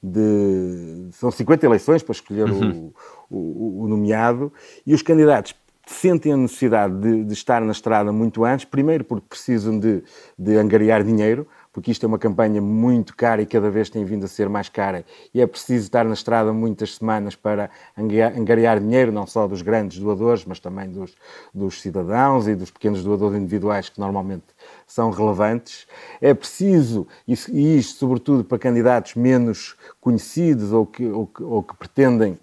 de. 0.02 1.08
São 1.12 1.30
50 1.30 1.66
eleições 1.66 2.02
para 2.02 2.12
escolher 2.12 2.50
uhum. 2.50 2.92
o, 3.28 3.36
o, 3.36 3.84
o, 3.84 3.88
nomeado 3.88 4.50
e 4.86 4.94
os 4.94 5.02
candidatos 5.02 5.54
sentem 5.86 6.32
a 6.32 6.36
necessidade 6.36 6.98
de, 6.98 7.24
de, 7.24 7.32
estar 7.32 7.60
na 7.60 7.72
estrada 7.72 8.10
muito 8.10 8.42
antes, 8.42 8.64
primeiro 8.64 9.04
porque 9.04 9.26
precisam 9.28 9.78
de, 9.78 10.02
de 10.36 10.56
angariar 10.56 11.04
dinheiro, 11.04 11.46
porque 11.76 11.90
isto 11.90 12.04
é 12.04 12.06
uma 12.06 12.18
campanha 12.18 12.58
muito 12.58 13.14
cara 13.14 13.42
e 13.42 13.44
cada 13.44 13.68
vez 13.68 13.90
tem 13.90 14.02
vindo 14.02 14.24
a 14.24 14.28
ser 14.28 14.48
mais 14.48 14.66
cara 14.66 15.04
e 15.34 15.42
é 15.42 15.46
preciso 15.46 15.84
estar 15.84 16.06
na 16.06 16.14
estrada 16.14 16.50
muitas 16.50 16.94
semanas 16.94 17.36
para 17.36 17.68
angariar 17.94 18.80
dinheiro, 18.80 19.12
não 19.12 19.26
só 19.26 19.46
dos 19.46 19.60
grandes 19.60 19.98
doadores, 19.98 20.42
mas 20.46 20.58
também 20.58 20.88
dos, 20.88 21.14
dos 21.52 21.82
cidadãos 21.82 22.48
e 22.48 22.54
dos 22.54 22.70
pequenos 22.70 23.04
doadores 23.04 23.36
individuais 23.36 23.90
que 23.90 24.00
normalmente 24.00 24.46
são 24.86 25.10
relevantes. 25.10 25.86
É 26.18 26.32
preciso, 26.32 27.06
e 27.28 27.76
isto 27.76 27.98
sobretudo 27.98 28.42
para 28.42 28.58
candidatos 28.58 29.14
menos 29.14 29.76
conhecidos 30.00 30.72
ou 30.72 30.86
que, 30.86 31.04
ou 31.04 31.26
que, 31.26 31.42
ou 31.42 31.62
que 31.62 31.76
pretendem 31.76 32.38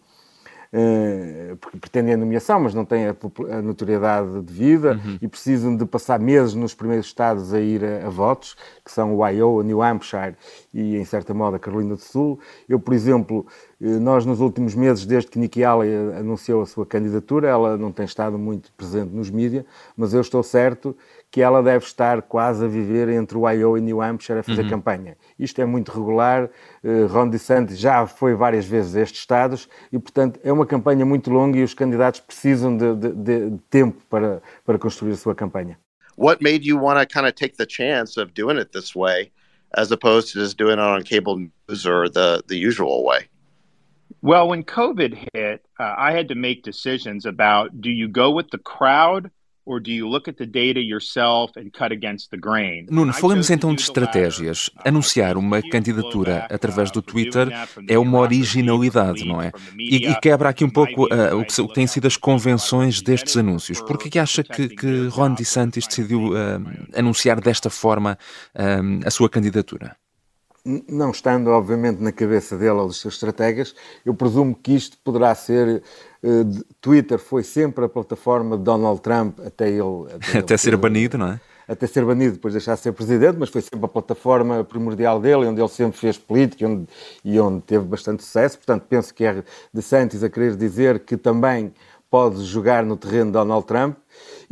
porque 1.61 1.77
pretendem 1.77 2.15
a 2.15 2.17
nomeação, 2.17 2.59
mas 2.59 2.73
não 2.73 2.83
têm 2.83 3.05
a, 3.07 3.61
notoriedade 3.61 4.41
de 4.41 4.51
vida 4.51 4.99
uhum. 5.05 5.19
e 5.21 5.27
precisam 5.27 5.75
de 5.75 5.85
passar 5.85 6.19
meses 6.19 6.55
nos 6.55 6.73
primeiros 6.73 7.05
estados 7.05 7.53
a 7.53 7.59
ir 7.59 7.83
a, 7.83 8.07
a, 8.07 8.09
votos, 8.09 8.55
que 8.83 8.91
são 8.91 9.15
o 9.15 9.27
Iowa, 9.27 9.63
New 9.63 9.83
Hampshire 9.83 10.35
e, 10.73 10.97
em 10.97 11.05
certa 11.05 11.33
modo, 11.33 11.55
a 11.55 11.59
Carolina 11.59 11.95
do 11.95 12.01
Sul. 12.01 12.39
Eu, 12.67 12.79
por 12.79 12.93
exemplo, 12.93 13.45
Nós, 13.79 14.25
nos 14.25 14.39
últimos 14.39 14.73
meses, 14.73 15.05
desde 15.05 15.29
que 15.29 15.37
Nikki 15.37 15.63
Haley 15.63 15.93
anunciou 16.17 16.63
a 16.63 16.65
sua 16.65 16.85
candidatura, 16.85 17.49
ela 17.49 17.77
não 17.77 17.91
tem 17.91 18.05
estado 18.05 18.39
muito 18.39 18.71
presente 18.73 19.13
nos 19.13 19.29
mídias, 19.29 19.65
mas 19.95 20.13
eu 20.13 20.21
estou 20.21 20.41
certo 20.41 20.95
que 21.33 21.41
ela 21.41 21.63
deve 21.63 21.83
estar 21.83 22.21
quase 22.21 22.63
a 22.63 22.67
viver 22.67 23.09
entre 23.09 23.35
o 23.35 23.49
Iowa 23.49 23.79
e 23.79 23.81
New 23.81 24.03
Hampshire 24.03 24.37
a 24.37 24.43
fazer 24.43 24.61
uhum. 24.61 24.69
campanha. 24.69 25.17
Isto 25.39 25.61
é 25.61 25.65
muito 25.65 25.91
regular. 25.91 26.47
Ron 27.09 27.27
DeSantis 27.27 27.79
já 27.79 28.05
foi 28.05 28.35
várias 28.35 28.67
vezes 28.67 28.95
a 28.95 29.01
estes 29.01 29.21
estados 29.21 29.67
e, 29.91 29.97
portanto, 29.97 30.39
é 30.43 30.53
uma 30.53 30.67
campanha 30.67 31.03
muito 31.03 31.31
longa 31.31 31.57
e 31.57 31.63
os 31.63 31.73
candidatos 31.73 32.19
precisam 32.19 32.77
de, 32.77 32.95
de, 32.95 33.11
de 33.49 33.57
tempo 33.67 33.99
para, 34.11 34.43
para 34.63 34.77
construir 34.77 35.13
a 35.13 35.15
sua 35.15 35.33
campanha. 35.33 35.75
What 36.15 36.43
made 36.43 36.69
you 36.69 36.79
want 36.79 36.99
to 36.99 37.11
kind 37.11 37.25
of 37.25 37.33
take 37.33 37.55
the 37.57 37.65
chance 37.67 38.21
of 38.21 38.31
doing 38.35 38.59
it 38.59 38.71
this 38.71 38.95
way 38.95 39.31
as 39.75 39.91
opposed 39.91 40.31
to 40.33 40.39
just 40.39 40.55
doing 40.55 40.77
it 40.77 40.81
on 40.81 41.01
cable 41.01 41.39
news 41.39 41.87
or 41.87 42.11
the, 42.11 42.43
the 42.47 42.57
usual 42.57 43.03
way? 43.03 43.27
Well, 44.21 44.49
when 44.49 44.63
COVID 44.63 45.17
hit, 45.33 45.65
uh, 45.79 45.95
I 45.97 46.11
had 46.11 46.27
to 46.27 46.35
make 46.35 46.61
decisions 46.61 47.25
about 47.25 47.81
do 47.81 47.89
you 47.89 48.07
go 48.07 48.29
with 48.29 48.51
the 48.51 48.59
crowd 48.59 49.31
Nuno, 52.89 53.13
falamos 53.13 53.49
então 53.49 53.73
de 53.73 53.81
estratégias. 53.81 54.69
Anunciar 54.83 55.37
uma 55.37 55.61
candidatura 55.61 56.47
através 56.49 56.91
do 56.91 57.01
Twitter 57.01 57.47
é 57.87 57.97
uma 57.97 58.19
originalidade, 58.19 59.25
não 59.25 59.41
é? 59.41 59.51
E, 59.77 60.07
e 60.07 60.15
quebra 60.19 60.49
aqui 60.49 60.65
um 60.65 60.69
pouco 60.69 61.05
uh, 61.05 61.37
o, 61.39 61.45
que, 61.45 61.61
o, 61.61 61.67
que, 61.67 61.73
têm 61.73 61.87
sido 61.87 62.07
as 62.07 62.17
convenções 62.17 63.01
destes 63.01 63.37
anúncios. 63.37 63.79
Por 63.81 63.97
que 63.97 64.19
acha 64.19 64.43
que, 64.43 64.69
que 64.69 65.07
Ron 65.07 65.33
DeSantis 65.33 65.87
decidiu 65.87 66.31
uh, 66.31 66.63
anunciar 66.95 67.39
desta 67.39 67.69
forma 67.69 68.17
uh, 68.55 69.07
a 69.07 69.11
sua 69.11 69.29
candidatura? 69.29 69.95
não 70.65 71.11
estando, 71.11 71.49
obviamente, 71.49 72.01
na 72.01 72.11
cabeça 72.11 72.57
dele 72.57 72.71
ou 72.71 72.87
dos 72.87 73.01
seus 73.01 73.15
estrategas, 73.15 73.75
eu 74.05 74.13
presumo 74.13 74.55
que 74.55 74.73
isto 74.73 74.97
poderá 75.03 75.35
ser. 75.35 75.83
Uh, 76.23 76.63
Twitter 76.79 77.19
foi 77.19 77.43
sempre 77.43 77.83
a 77.83 77.89
plataforma 77.89 78.57
de 78.57 78.63
Donald 78.63 79.01
Trump 79.01 79.39
até 79.45 79.69
ele. 79.69 80.07
Até, 80.13 80.39
até 80.39 80.53
ele 80.53 80.57
ser 80.57 80.77
banido, 80.77 81.17
não 81.17 81.27
é? 81.27 81.41
Até 81.67 81.87
ser 81.87 82.03
banido, 82.05 82.33
depois 82.33 82.53
deixar 82.53 82.75
de 82.75 82.81
ser 82.81 82.91
presidente, 82.91 83.37
mas 83.39 83.49
foi 83.49 83.61
sempre 83.61 83.85
a 83.85 83.87
plataforma 83.87 84.63
primordial 84.63 85.19
dele, 85.19 85.45
onde 85.45 85.61
ele 85.61 85.69
sempre 85.69 85.97
fez 85.97 86.17
política 86.17 86.63
e 86.63 86.67
onde, 86.67 86.87
e 87.23 87.39
onde 87.39 87.61
teve 87.61 87.85
bastante 87.85 88.23
sucesso. 88.23 88.57
Portanto, 88.57 88.85
penso 88.87 89.13
que 89.13 89.23
é 89.23 89.43
de 89.73 89.81
Santos 89.81 90.23
a 90.23 90.29
querer 90.29 90.55
dizer 90.55 90.99
que 90.99 91.15
também 91.15 91.73
pode 92.13 92.43
jogar 92.43 92.85
no 92.85 92.95
terreno 92.95 93.25
de 93.25 93.31
Donald 93.31 93.65
Trump. 93.65 93.97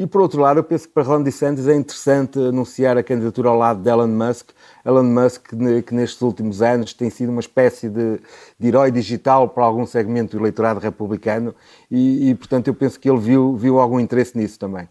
E 0.01 0.07
por 0.07 0.19
outro 0.19 0.41
lado, 0.41 0.59
eu 0.59 0.63
penso 0.63 0.87
que 0.87 0.93
para 0.95 1.03
Ron 1.03 1.21
DeSantis 1.21 1.67
é 1.67 1.75
interessante 1.75 2.39
anunciar 2.39 2.97
a 2.97 3.03
candidatura 3.03 3.49
ao 3.49 3.55
lado 3.55 3.83
de 3.83 3.87
Elon 3.87 4.07
Musk. 4.07 4.49
Elon 4.83 5.03
Musk, 5.03 5.49
que 5.85 5.93
nestes 5.93 6.19
últimos 6.23 6.59
anos 6.59 6.91
tem 6.91 7.11
sido 7.11 7.31
uma 7.31 7.39
espécie 7.39 7.87
de, 7.87 8.19
de 8.59 8.67
herói 8.67 8.89
digital 8.89 9.47
para 9.47 9.63
algum 9.63 9.85
segmento 9.85 10.35
do 10.35 10.41
eleitorado 10.41 10.79
republicano, 10.79 11.53
e, 11.91 12.31
e 12.31 12.33
portanto 12.33 12.67
eu 12.67 12.73
penso 12.73 12.99
que 12.99 13.07
ele 13.07 13.19
viu, 13.19 13.55
viu 13.55 13.79
algum 13.79 13.99
interesse 13.99 14.35
nisso 14.35 14.57
também. 14.57 14.89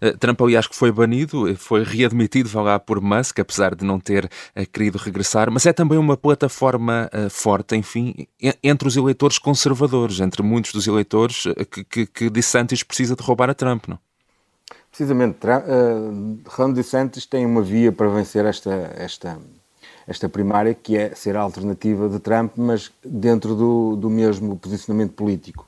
Eh, 0.00 0.14
Trump, 0.18 0.42
aliás, 0.42 0.66
que 0.66 0.74
foi 0.74 0.90
banido, 0.90 1.54
foi 1.54 1.84
readmitido, 1.84 2.48
vá 2.48 2.62
lá, 2.62 2.78
por 2.80 3.00
Musk, 3.00 3.38
apesar 3.38 3.76
de 3.76 3.84
não 3.84 4.00
ter 4.00 4.24
uh, 4.24 4.66
querido 4.72 4.98
regressar, 4.98 5.52
mas 5.52 5.66
é 5.66 5.72
também 5.72 5.98
uma 5.98 6.16
plataforma 6.16 7.08
forte, 7.30 7.76
enfim, 7.76 8.26
entre 8.60 8.88
os 8.88 8.96
eleitores 8.96 9.38
conservadores, 9.38 10.18
entre 10.18 10.42
muitos 10.42 10.72
dos 10.72 10.88
eleitores 10.88 11.44
que, 11.70 11.84
que, 11.84 12.06
que 12.06 12.28
DeSantis 12.28 12.82
precisa 12.82 13.14
de 13.14 13.22
roubar 13.22 13.50
a 13.50 13.54
Trump, 13.54 13.86
não? 13.86 14.04
Precisamente, 14.96 15.46
uh, 15.46 16.40
Ron 16.46 16.72
DeSantis 16.72 17.26
tem 17.26 17.44
uma 17.44 17.60
via 17.60 17.92
para 17.92 18.08
vencer 18.08 18.46
esta, 18.46 18.94
esta, 18.96 19.38
esta 20.08 20.26
primária, 20.26 20.72
que 20.72 20.96
é 20.96 21.14
ser 21.14 21.36
a 21.36 21.42
alternativa 21.42 22.08
de 22.08 22.18
Trump, 22.18 22.52
mas 22.56 22.90
dentro 23.04 23.54
do, 23.54 23.94
do 23.94 24.08
mesmo 24.08 24.56
posicionamento 24.56 25.12
político. 25.12 25.66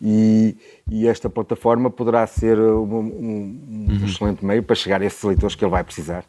E, 0.00 0.56
e 0.88 1.08
esta 1.08 1.28
plataforma 1.28 1.90
poderá 1.90 2.24
ser 2.28 2.56
um, 2.56 2.84
um, 2.84 3.08
um 3.68 3.86
uhum. 3.90 4.06
excelente 4.06 4.44
meio 4.44 4.62
para 4.62 4.76
chegar 4.76 5.02
a 5.02 5.04
esses 5.04 5.24
eleitores 5.24 5.56
que 5.56 5.64
ele 5.64 5.72
vai 5.72 5.82
precisar. 5.82 6.24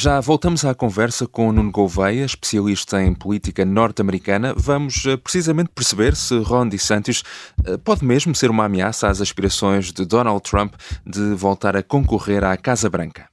Já 0.00 0.20
voltamos 0.20 0.64
à 0.64 0.76
conversa 0.76 1.26
com 1.26 1.50
Nuno 1.50 1.72
Gouveia, 1.72 2.24
especialista 2.24 3.02
em 3.02 3.12
política 3.12 3.64
norte-americana. 3.64 4.54
Vamos 4.56 5.04
eh, 5.04 5.16
precisamente 5.16 5.70
perceber 5.74 6.14
se 6.14 6.38
Ron 6.38 6.68
DeSantis 6.68 7.24
eh, 7.66 7.76
pode 7.78 8.04
mesmo 8.04 8.32
ser 8.32 8.48
uma 8.48 8.66
ameaça 8.66 9.08
às 9.08 9.20
aspirações 9.20 9.92
de 9.92 10.04
Donald 10.04 10.40
Trump 10.48 10.74
de 11.04 11.34
voltar 11.34 11.76
a 11.76 11.82
concorrer 11.82 12.44
à 12.44 12.56
Casa 12.56 12.88
Branca. 12.88 13.28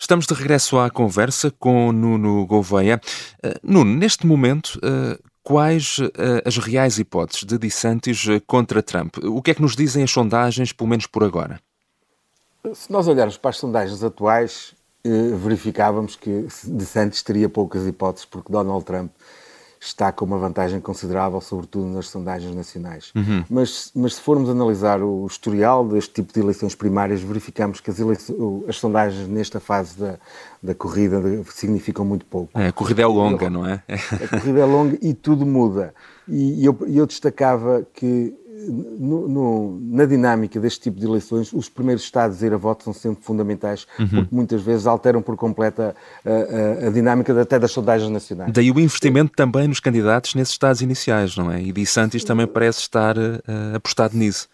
Estamos 0.00 0.26
de 0.26 0.34
regresso 0.34 0.78
à 0.78 0.88
conversa 0.88 1.50
com 1.50 1.90
Nuno 1.90 2.46
Gouveia. 2.46 3.00
Uh, 3.44 3.50
Nuno, 3.64 3.96
neste 3.96 4.28
momento, 4.28 4.78
quais 5.48 5.96
uh, 5.96 6.12
as 6.44 6.58
reais 6.58 6.98
hipóteses 6.98 7.42
de 7.42 7.56
DeSantis 7.56 8.26
contra 8.46 8.82
Trump? 8.82 9.16
O 9.24 9.40
que 9.40 9.52
é 9.52 9.54
que 9.54 9.62
nos 9.62 9.74
dizem 9.74 10.02
as 10.04 10.10
sondagens, 10.10 10.74
pelo 10.74 10.90
menos 10.90 11.06
por 11.06 11.24
agora? 11.24 11.58
Se 12.74 12.92
nós 12.92 13.08
olharmos 13.08 13.38
para 13.38 13.48
as 13.48 13.56
sondagens 13.56 14.04
atuais, 14.04 14.74
verificávamos 15.02 16.16
que 16.16 16.46
DeSantis 16.64 17.22
teria 17.22 17.48
poucas 17.48 17.86
hipóteses, 17.86 18.26
porque 18.26 18.52
Donald 18.52 18.84
Trump 18.84 19.10
está 19.80 20.10
com 20.10 20.24
uma 20.24 20.38
vantagem 20.38 20.80
considerável, 20.80 21.40
sobretudo 21.40 21.86
nas 21.86 22.08
sondagens 22.08 22.54
nacionais. 22.54 23.12
Uhum. 23.14 23.44
Mas, 23.48 23.90
mas 23.94 24.14
se 24.14 24.20
formos 24.20 24.50
analisar 24.50 25.02
o 25.02 25.26
historial 25.26 25.86
deste 25.86 26.14
tipo 26.14 26.32
de 26.32 26.40
eleições 26.40 26.74
primárias, 26.74 27.20
verificamos 27.20 27.80
que 27.80 27.90
as, 27.90 27.98
eleições, 27.98 28.38
as 28.68 28.76
sondagens 28.76 29.28
nesta 29.28 29.60
fase 29.60 29.98
da, 29.98 30.18
da 30.62 30.74
corrida 30.74 31.20
significam 31.50 32.04
muito 32.04 32.26
pouco. 32.26 32.58
É, 32.58 32.68
a 32.68 32.72
corrida 32.72 33.02
é 33.02 33.06
longa, 33.06 33.48
não 33.48 33.66
é? 33.66 33.82
A 33.88 34.28
corrida 34.28 34.60
é 34.60 34.64
longa 34.64 34.98
e 35.00 35.14
tudo 35.14 35.46
muda. 35.46 35.94
E 36.26 36.64
eu, 36.64 36.76
eu 36.86 37.06
destacava 37.06 37.86
que 37.94 38.34
no, 38.66 39.28
no, 39.28 39.80
na 39.80 40.04
dinâmica 40.04 40.58
deste 40.58 40.80
tipo 40.80 40.98
de 40.98 41.06
eleições, 41.06 41.52
os 41.52 41.68
primeiros 41.68 42.02
estados 42.02 42.42
a 42.42 42.46
ir 42.46 42.52
a 42.52 42.56
voto 42.56 42.84
são 42.84 42.92
sempre 42.92 43.24
fundamentais, 43.24 43.86
uhum. 43.98 44.08
porque 44.08 44.34
muitas 44.34 44.62
vezes 44.62 44.86
alteram 44.86 45.22
por 45.22 45.36
completo 45.36 45.82
a, 45.82 45.94
a, 46.24 46.86
a, 46.88 46.90
dinâmica 46.90 47.38
até 47.40 47.58
das 47.58 47.70
sondagens 47.70 48.10
nacionais. 48.10 48.52
Daí 48.52 48.70
o 48.70 48.80
investimento 48.80 49.32
também 49.36 49.68
nos 49.68 49.80
candidatos 49.80 50.34
nesses 50.34 50.52
estados 50.52 50.80
iniciais, 50.82 51.36
não 51.36 51.50
é? 51.50 51.62
E 51.62 51.72
Di 51.72 51.86
Santis 51.86 52.24
também 52.24 52.46
parece 52.46 52.80
estar 52.80 53.16
uh, 53.16 53.40
apostado 53.74 54.16
nisso. 54.16 54.48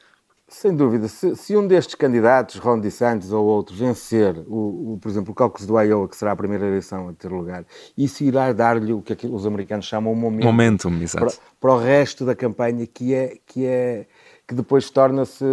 Sem 0.64 0.74
dúvida. 0.74 1.08
Se, 1.08 1.36
se, 1.36 1.54
um 1.58 1.66
destes 1.66 1.94
candidatos, 1.94 2.56
Ron 2.56 2.78
DeSantis 2.78 3.30
ou 3.30 3.44
outro, 3.44 3.76
vencer, 3.76 4.34
o, 4.46 4.94
o, 4.94 4.98
por 4.98 5.10
exemplo, 5.10 5.30
o 5.30 5.34
caucus 5.34 5.66
do 5.66 5.78
Iowa, 5.78 6.08
que 6.08 6.16
será 6.16 6.32
a 6.32 6.36
primeira 6.36 6.66
eleição 6.66 7.10
a 7.10 7.12
ter 7.12 7.28
lugar, 7.28 7.66
isso 7.98 8.24
irá 8.24 8.50
dar-lhe 8.50 8.94
o 8.94 9.02
que 9.02 9.26
os 9.26 9.44
americanos 9.44 9.84
chamam 9.84 10.10
um 10.10 10.16
momento 10.16 10.46
Momentum, 10.46 10.98
para, 11.12 11.30
para, 11.60 11.70
o 11.70 11.76
resto 11.76 12.24
da 12.24 12.34
campanha, 12.34 12.86
que 12.86 13.12
é 13.12 13.36
que, 13.44 13.66
é, 13.66 14.06
que 14.48 14.54
depois 14.54 14.88
torna-se 14.88 15.44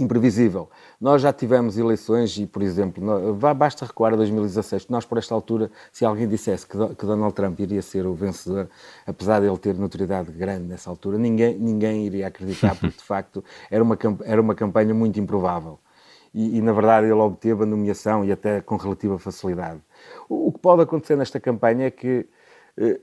imprevisível. 0.00 0.68
Nós 1.00 1.22
já 1.22 1.32
tivemos 1.32 1.78
eleições 1.78 2.36
e, 2.38 2.46
por 2.46 2.62
exemplo, 2.62 3.34
basta 3.56 3.84
recuar 3.84 4.12
a 4.12 4.16
2016, 4.16 4.88
nós 4.88 5.04
por 5.04 5.18
esta 5.18 5.34
altura, 5.34 5.70
se 5.92 6.04
alguém 6.04 6.28
dissesse 6.28 6.66
que, 6.66 6.76
Donald 6.76 7.34
Trump 7.34 7.58
iria 7.60 7.82
ser 7.82 8.06
o 8.06 8.14
vencedor, 8.14 8.68
apesar 9.06 9.40
de 9.40 9.46
ele 9.46 9.58
ter 9.58 9.74
notoriedade 9.74 10.30
grande 10.32 10.64
nessa 10.64 10.90
altura, 10.90 11.18
ninguém, 11.18 11.56
ninguém 11.58 12.06
iria 12.06 12.26
acreditar, 12.26 12.74
porque 12.74 12.96
de 12.96 13.04
facto 13.04 13.44
era 13.70 13.82
uma, 13.82 13.98
era 14.24 14.40
uma 14.40 14.54
campanha 14.54 14.94
muito 14.94 15.18
improvável. 15.18 15.78
E, 16.32 16.58
e, 16.58 16.60
na 16.60 16.72
verdade 16.72 17.06
ele 17.06 17.14
obteve 17.14 17.62
a 17.62 17.66
nomeação 17.66 18.24
e 18.24 18.30
até 18.30 18.60
com 18.60 18.76
relativa 18.76 19.18
facilidade. 19.18 19.80
O, 20.28 20.48
o 20.48 20.52
que 20.52 20.58
pode 20.58 20.82
acontecer 20.82 21.16
nesta 21.16 21.40
campanha 21.40 21.86
é 21.86 21.90
que 21.90 22.26
eh, 22.76 23.00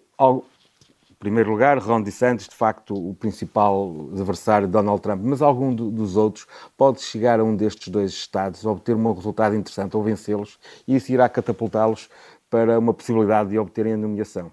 primeiro 1.25 1.49
lugar, 1.49 1.79
Ron 1.79 2.03
DeSantis, 2.03 2.47
de 2.47 2.53
facto, 2.53 2.93
o 2.93 3.15
principal 3.15 4.09
adversário 4.13 4.67
de 4.67 4.73
Donald 4.73 5.01
Trump, 5.01 5.21
mas 5.23 5.41
algum 5.41 5.73
do, 5.73 5.89
dos 5.89 6.15
outros 6.15 6.45
pode 6.77 7.01
chegar 7.01 7.39
a 7.39 7.43
um 7.43 7.55
destes 7.55 7.87
dois 7.87 8.11
estados, 8.11 8.63
obter 8.63 8.95
um 8.95 9.11
resultado 9.11 9.55
interessante 9.55 9.97
ou 9.97 10.03
vencê-los, 10.03 10.59
e 10.87 10.95
isso 10.95 11.11
irá 11.11 11.27
catapultá-los 11.27 12.11
para 12.47 12.77
uma 12.77 12.93
possibilidade 12.93 13.49
de 13.49 13.57
obterem 13.57 13.93
a 13.93 13.97
nomeação. 13.97 14.51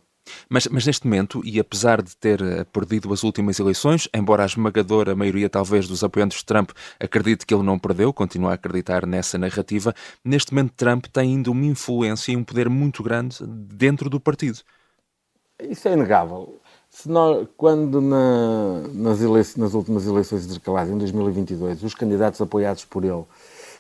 Mas, 0.49 0.67
mas, 0.69 0.87
neste 0.87 1.07
momento, 1.07 1.43
e 1.45 1.61
apesar 1.61 2.01
de 2.01 2.17
ter 2.17 2.41
eh, 2.41 2.65
perdido 2.65 3.13
as 3.13 3.23
últimas 3.23 3.59
eleições, 3.59 4.09
embora 4.15 4.45
a 4.45 4.47
esmagadora 4.47 5.15
maioria 5.15 5.51
talvez 5.51 5.87
dos 5.87 6.03
apoiantes 6.03 6.39
de 6.39 6.47
Trump 6.47 6.71
acredite 6.99 7.45
que 7.45 7.53
ele 7.53 7.65
não 7.65 7.79
perdeu, 7.79 8.15
continua 8.15 8.53
a 8.53 8.55
acreditar 8.55 9.05
nessa 9.05 9.37
narrativa, 9.37 9.93
neste 10.25 10.55
momento 10.55 10.73
Trump 10.75 11.05
tem 11.13 11.35
ainda 11.35 11.51
uma 11.51 11.67
influência 11.67 12.33
e 12.33 12.37
um 12.37 12.45
poder 12.45 12.71
muito 12.71 13.03
grande 13.03 13.37
dentro 13.47 14.09
do 14.09 14.19
partido. 14.19 14.61
Isso 15.61 15.89
é 15.89 15.93
inegável. 15.93 16.61
Se 16.93 17.09
nós, 17.09 17.49
quando 17.57 18.03
na, 18.03 18.83
nas, 18.93 19.57
nas 19.57 19.73
últimas 19.73 20.07
eleições 20.07 20.45
intercalares, 20.45 20.93
em 20.93 20.99
2022, 20.99 21.83
os 21.83 21.95
candidatos 21.95 22.39
apoiados 22.41 22.85
por 22.85 23.03
ele 23.03 23.25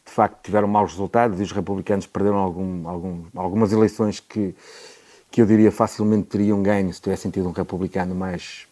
de 0.04 0.10
facto 0.10 0.42
tiveram 0.42 0.66
maus 0.66 0.92
resultados 0.92 1.38
e 1.38 1.42
os 1.42 1.52
republicanos 1.52 2.06
perderam 2.06 2.38
algum, 2.38 2.88
algum, 2.88 3.24
algumas 3.36 3.70
eleições 3.70 4.18
que, 4.18 4.54
que 5.30 5.42
eu 5.42 5.46
diria 5.46 5.70
facilmente 5.70 6.28
teriam 6.28 6.62
ganho 6.62 6.92
se 6.92 7.02
tivessem 7.02 7.30
tido 7.30 7.46
um 7.46 7.52
republicano 7.52 8.14
mais, 8.14 8.66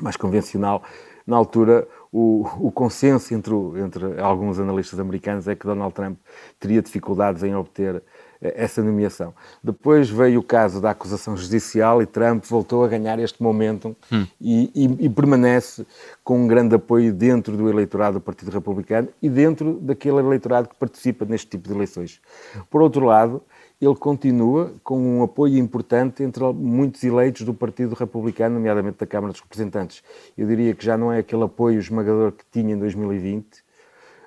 mais 0.00 0.16
convencional. 0.16 0.82
Na 1.26 1.36
altura, 1.36 1.86
o, 2.12 2.46
o 2.60 2.70
consenso 2.70 3.32
entre, 3.32 3.54
entre 3.82 4.20
alguns 4.20 4.58
analistas 4.60 5.00
americanos 5.00 5.48
é 5.48 5.54
que 5.54 5.66
Donald 5.66 5.94
Trump 5.94 6.18
teria 6.60 6.82
dificuldades 6.82 7.42
em 7.42 7.54
obter 7.54 8.02
eh, 8.42 8.52
essa 8.54 8.82
nomeação. 8.82 9.32
Depois 9.64 10.10
veio 10.10 10.40
o 10.40 10.42
caso 10.42 10.78
da 10.78 10.90
acusação 10.90 11.34
judicial 11.34 12.02
e 12.02 12.06
Trump 12.06 12.44
voltou 12.44 12.84
a 12.84 12.88
ganhar 12.88 13.18
este 13.18 13.42
momentum 13.42 13.96
hum. 14.12 14.26
e, 14.38 14.70
e, 14.74 15.06
e, 15.06 15.08
permanece 15.08 15.86
com 16.22 16.44
um 16.44 16.46
grande 16.46 16.74
apoio 16.74 17.14
dentro 17.14 17.56
do 17.56 17.70
eleitorado 17.70 18.18
do 18.18 18.20
Partido 18.20 18.50
Republicano 18.50 19.08
e 19.22 19.30
dentro 19.30 19.78
daquele 19.80 20.18
eleitorado 20.18 20.68
que 20.68 20.76
participa 20.76 21.24
neste 21.24 21.46
tipo 21.46 21.66
de 21.66 21.74
eleições. 21.74 22.20
Por 22.68 22.82
outro 22.82 23.06
lado, 23.06 23.42
ele 23.84 23.96
continua 23.96 24.72
com 24.84 24.96
um 25.18 25.24
apoio 25.24 25.58
importante 25.58 26.22
entre 26.22 26.44
muitos 26.52 27.02
eleitos 27.02 27.42
do 27.42 27.52
Partido 27.52 27.96
Republicano, 27.96 28.54
nomeadamente 28.54 28.98
da 28.98 29.06
Câmara 29.06 29.32
dos 29.32 29.40
Representantes. 29.40 30.04
Eu 30.38 30.46
diria 30.46 30.72
que 30.72 30.84
já 30.84 30.96
não 30.96 31.12
é 31.12 31.18
aquele 31.18 31.42
apoio 31.42 31.80
esmagador 31.80 32.30
que 32.30 32.44
tinha 32.48 32.74
em 32.74 32.78
2020, 32.78 33.44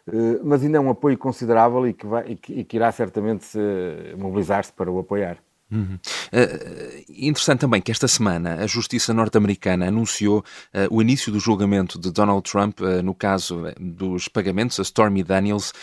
eh, 0.07 0.39
mas 0.43 0.61
ainda 0.61 0.77
é 0.77 0.81
um 0.81 0.89
apoio 0.89 1.17
considerável 1.17 1.87
e 1.87 1.93
que, 1.93 2.05
vai, 2.05 2.31
e 2.31 2.35
que, 2.35 2.53
e 2.53 2.63
que 2.65 2.75
irá 2.75 2.91
certamente 2.91 3.57
mobilizar-se 4.17 4.73
para 4.73 4.91
o 4.91 4.99
apoiar. 4.99 5.37
Uhum. 5.71 5.95
Uh, 5.95 7.03
interessante 7.09 7.61
também 7.61 7.81
que 7.81 7.91
esta 7.91 8.07
semana 8.07 8.63
a 8.63 8.67
Justiça 8.67 9.13
norte-americana 9.13 9.87
anunciou 9.87 10.39
uh, 10.39 10.95
o 10.95 11.01
início 11.01 11.31
do 11.31 11.39
julgamento 11.39 11.99
de 11.99 12.11
Donald 12.11 12.49
Trump 12.49 12.79
uh, 12.81 13.01
no 13.01 13.15
caso 13.15 13.63
dos 13.79 14.27
pagamentos 14.27 14.79
a 14.79 14.83
Stormy 14.83 15.23
Daniels 15.23 15.73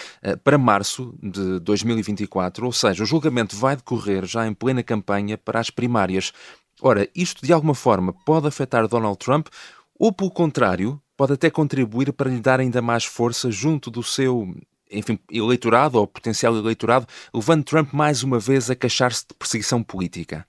para 0.45 0.57
março 0.57 1.15
de 1.21 1.59
2024, 1.61 2.65
ou 2.65 2.73
seja, 2.73 3.03
o 3.03 3.07
julgamento 3.07 3.57
vai 3.57 3.75
decorrer 3.75 4.25
já 4.25 4.47
em 4.47 4.55
plena 4.55 4.83
campanha 4.83 5.37
para 5.37 5.59
as 5.59 5.69
primárias. 5.69 6.33
Ora, 6.81 7.09
isto 7.15 7.45
de 7.45 7.53
alguma 7.53 7.75
forma 7.75 8.15
pode 8.25 8.47
afetar 8.47 8.87
Donald 8.87 9.19
Trump 9.19 9.49
ou, 9.99 10.13
pelo 10.13 10.31
contrário, 10.31 11.01
pode 11.17 11.33
até 11.33 11.51
contribuir 11.51 12.13
para 12.13 12.31
lhe 12.31 12.41
dar 12.41 12.61
ainda 12.61 12.81
mais 12.81 13.05
força 13.05 13.51
junto 13.51 13.91
do 13.91 14.03
seu 14.03 14.55
enfim, 14.93 15.19
eleitorado 15.31 15.99
ou 15.99 16.07
potencial 16.07 16.57
eleitorado, 16.57 17.07
levando 17.35 17.65
Trump 17.65 17.93
mais 17.93 18.23
uma 18.23 18.39
vez 18.39 18.71
a 18.71 18.75
queixar-se 18.75 19.27
de 19.29 19.35
perseguição 19.35 19.83
política? 19.83 20.47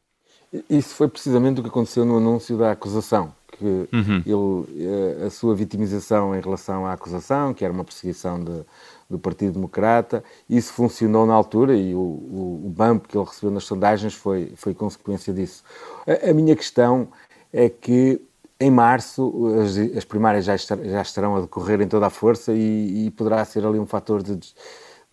Isso 0.70 0.94
foi 0.96 1.08
precisamente 1.08 1.60
o 1.60 1.64
que 1.64 1.70
aconteceu 1.70 2.06
no 2.06 2.18
anúncio 2.18 2.56
da 2.58 2.72
acusação, 2.72 3.34
que 3.58 3.66
uhum. 3.66 4.22
ele, 4.24 4.86
eh, 4.86 5.26
a 5.26 5.30
sua 5.32 5.56
vitimização 5.56 6.36
em 6.36 6.42
relação 6.42 6.86
à 6.86 6.94
acusação, 6.94 7.56
que 7.56 7.66
era 7.66 7.74
uma 7.74 7.84
perseguição 7.84 8.44
de, 8.44 8.64
do 9.10 9.18
Partido 9.18 9.54
Democrata, 9.54 10.24
isso 10.48 10.72
funcionou 10.74 11.26
na 11.26 11.34
altura 11.34 11.76
e 11.76 11.96
o, 11.96 11.98
o, 11.98 12.62
o 12.66 12.70
bump 12.70 13.08
que 13.08 13.18
ele 13.18 13.26
recebeu 13.26 13.50
nas 13.50 13.64
sondagens 13.64 14.14
foi, 14.14 14.54
foi 14.56 14.76
consequência 14.76 15.34
disso. 15.34 15.64
A, 16.06 16.30
a 16.30 16.34
minha 16.34 16.56
questão 16.56 17.08
é 17.52 17.68
que 17.68 18.22
em 18.63 18.72
março, 18.72 19.55
as, 19.62 19.77
as 19.98 20.05
primárias 20.05 20.46
já, 20.46 20.55
estar, 20.55 20.77
já, 20.77 21.01
estarão 21.01 21.36
a 21.36 21.41
decorrer 21.41 21.82
em 21.82 21.88
toda 21.88 22.08
a 22.08 22.10
força 22.10 22.53
e, 22.53 23.08
e 23.08 23.12
poderá 23.12 23.43
ser 23.43 23.65
ali 23.65 23.77
um 23.77 23.86
fator 23.86 24.24
de, 24.24 24.39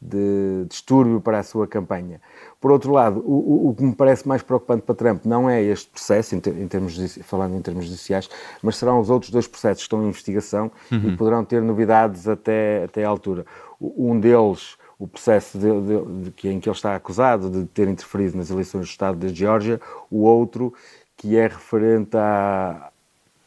de, 0.01 0.67
distúrbio 0.69 1.21
para 1.21 1.41
a 1.41 1.43
sua 1.43 1.67
campanha. 1.67 2.21
Por 2.61 2.71
outro 2.71 2.93
lado, 2.93 3.21
o, 3.27 3.71
o, 3.71 3.75
que 3.75 3.83
me 3.83 3.95
parece 3.95 4.27
mais 4.29 4.43
preocupante 4.43 4.83
para 4.83 4.95
Trump 4.95 5.25
não 5.25 5.51
é 5.51 5.61
este 5.63 5.91
processo, 5.91 6.37
em, 6.37 6.41
ter, 6.41 6.57
em 6.57 6.69
termos 6.69 6.95
de, 6.95 7.09
falando 7.25 7.57
em 7.57 7.61
termos 7.61 7.87
judiciais, 7.87 8.29
mas 8.63 8.77
serão 8.77 9.01
os 9.01 9.11
outros 9.11 9.33
dois 9.33 9.49
processos 9.49 9.79
que 9.79 9.87
estão 9.87 10.05
em 10.05 10.09
investigação 10.09 10.71
uhum. 10.91 11.09
e 11.09 11.17
poderão 11.17 11.45
ter 11.45 11.61
novidades 11.61 12.29
até, 12.29 12.85
até 12.85 13.05
à 13.05 13.09
altura. 13.09 13.45
Um 13.81 14.21
deles, 14.21 14.77
o 14.97 15.09
processo 15.09 15.59
de, 15.59 15.67
de, 15.67 16.31
de, 16.31 16.49
em 16.49 16.61
que 16.61 16.69
ele 16.69 16.77
está 16.77 16.95
acusado 16.95 17.51
de 17.51 17.65
ter 17.67 17.89
interferido 17.89 18.37
nas 18.37 18.49
eleições 18.51 18.83
do 18.83 18.91
Estado 18.91 19.19
da 19.19 19.29
Geórgia, 19.29 19.81
o 20.09 20.21
outro 20.23 20.73
que 21.17 21.37
é 21.37 21.49
referente 21.49 22.17
à, 22.17 22.90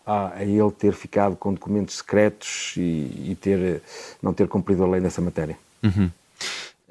a, 0.05 0.33
a 0.35 0.43
ele 0.43 0.71
ter 0.71 0.93
ficado 0.93 1.35
com 1.35 1.53
documentos 1.53 1.97
secretos 1.97 2.73
e, 2.77 3.31
e, 3.31 3.37
ter, 3.39 3.81
não 4.21 4.33
ter 4.33 4.47
cumprido 4.47 4.83
a 4.83 4.87
lei 4.87 5.01
nessa 5.01 5.21
matéria. 5.21 5.57
Uhum. 5.81 6.09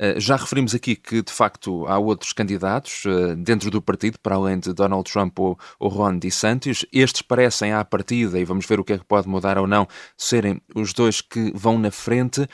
Uh, 0.02 0.18
já 0.18 0.36
referimos 0.36 0.74
aqui 0.74 0.96
que, 0.96 1.22
de 1.22 1.32
facto, 1.32 1.86
há 1.86 1.98
outros 1.98 2.32
candidatos 2.32 3.04
uh, 3.04 3.36
dentro 3.36 3.70
do 3.70 3.80
partido, 3.80 4.18
para 4.18 4.34
além 4.34 4.58
de 4.58 4.72
Donald 4.72 5.10
Trump 5.10 5.38
ou, 5.38 5.58
ou 5.78 5.88
Ron 5.88 6.18
DeSantis. 6.18 6.84
Estes 6.92 7.22
parecem, 7.22 7.72
à 7.72 7.84
partida, 7.84 8.38
e 8.38 8.44
vamos 8.44 8.66
ver 8.66 8.80
o 8.80 8.84
que 8.84 8.94
é 8.94 8.98
que 8.98 9.04
pode 9.04 9.28
mudar 9.28 9.58
ou 9.58 9.66
não, 9.66 9.86
serem 10.16 10.60
os 10.74 10.92
dois 10.92 11.20
que 11.20 11.52
vão 11.54 11.78
na 11.78 11.90
frente. 11.90 12.48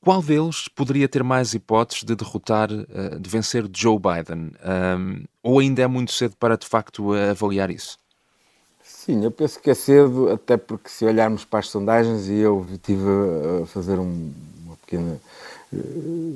Qual 0.00 0.22
deles 0.22 0.68
poderia 0.68 1.08
ter 1.08 1.22
mais 1.22 1.54
hipóteses 1.54 2.04
de 2.04 2.14
derrotar, 2.14 2.70
uh, 2.70 3.18
de 3.18 3.30
vencer 3.30 3.68
Joe 3.74 3.98
Biden? 3.98 4.52
ou 5.42 5.58
ainda 5.58 5.82
é 5.82 5.86
muito 5.86 6.12
cedo 6.12 6.36
para, 6.38 6.56
de 6.56 6.66
facto, 6.66 7.12
avaliar 7.12 7.70
isso? 7.70 7.98
Sim, 9.04 9.24
eu 9.24 9.32
penso 9.32 9.58
que 9.58 9.68
é 9.68 9.74
cedo, 9.74 10.30
até 10.30 10.56
porque 10.56 10.88
se 10.88 11.04
olharmos 11.04 11.44
para 11.44 11.58
as 11.58 11.68
sondagens, 11.68 12.28
e 12.28 12.34
eu 12.34 12.64
estive 12.70 13.02
a 13.60 13.66
fazer 13.66 13.98
um, 13.98 14.32
uma 14.64 14.76
pequena. 14.76 15.20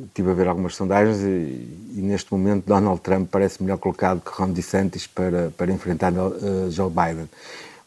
Estive 0.07 0.29
eh, 0.29 0.33
a 0.33 0.35
ver 0.35 0.49
algumas 0.49 0.75
sondagens 0.75 1.21
e, 1.21 1.95
e, 1.95 2.01
neste 2.03 2.33
momento 2.33 2.67
Donald 2.67 3.01
Trump 3.03 3.29
parece 3.31 3.63
melhor 3.63 3.79
colocado 3.79 4.21
que 4.21 4.33
Ron 4.33 4.51
DeSantis 4.51 5.07
para, 5.07 5.53
para 5.57 5.71
enfrentar 5.71 6.13
uh, 6.13 6.69
Joe 6.69 6.91
Biden. 6.91 7.31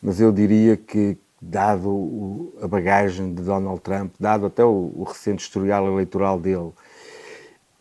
Mas 0.01 0.21
eu 0.21 0.31
diria 0.31 0.77
que, 0.77 1.17
dado 1.41 1.89
o, 1.89 2.53
a 2.61 2.67
bagagem 2.67 3.33
de 3.33 3.41
Donald 3.41 3.81
Trump, 3.81 4.13
dado 4.17 4.45
até 4.45 4.63
o, 4.63 4.93
o 4.95 5.03
recente 5.03 5.41
historial 5.41 5.87
eleitoral 5.87 6.39
dele 6.39 6.71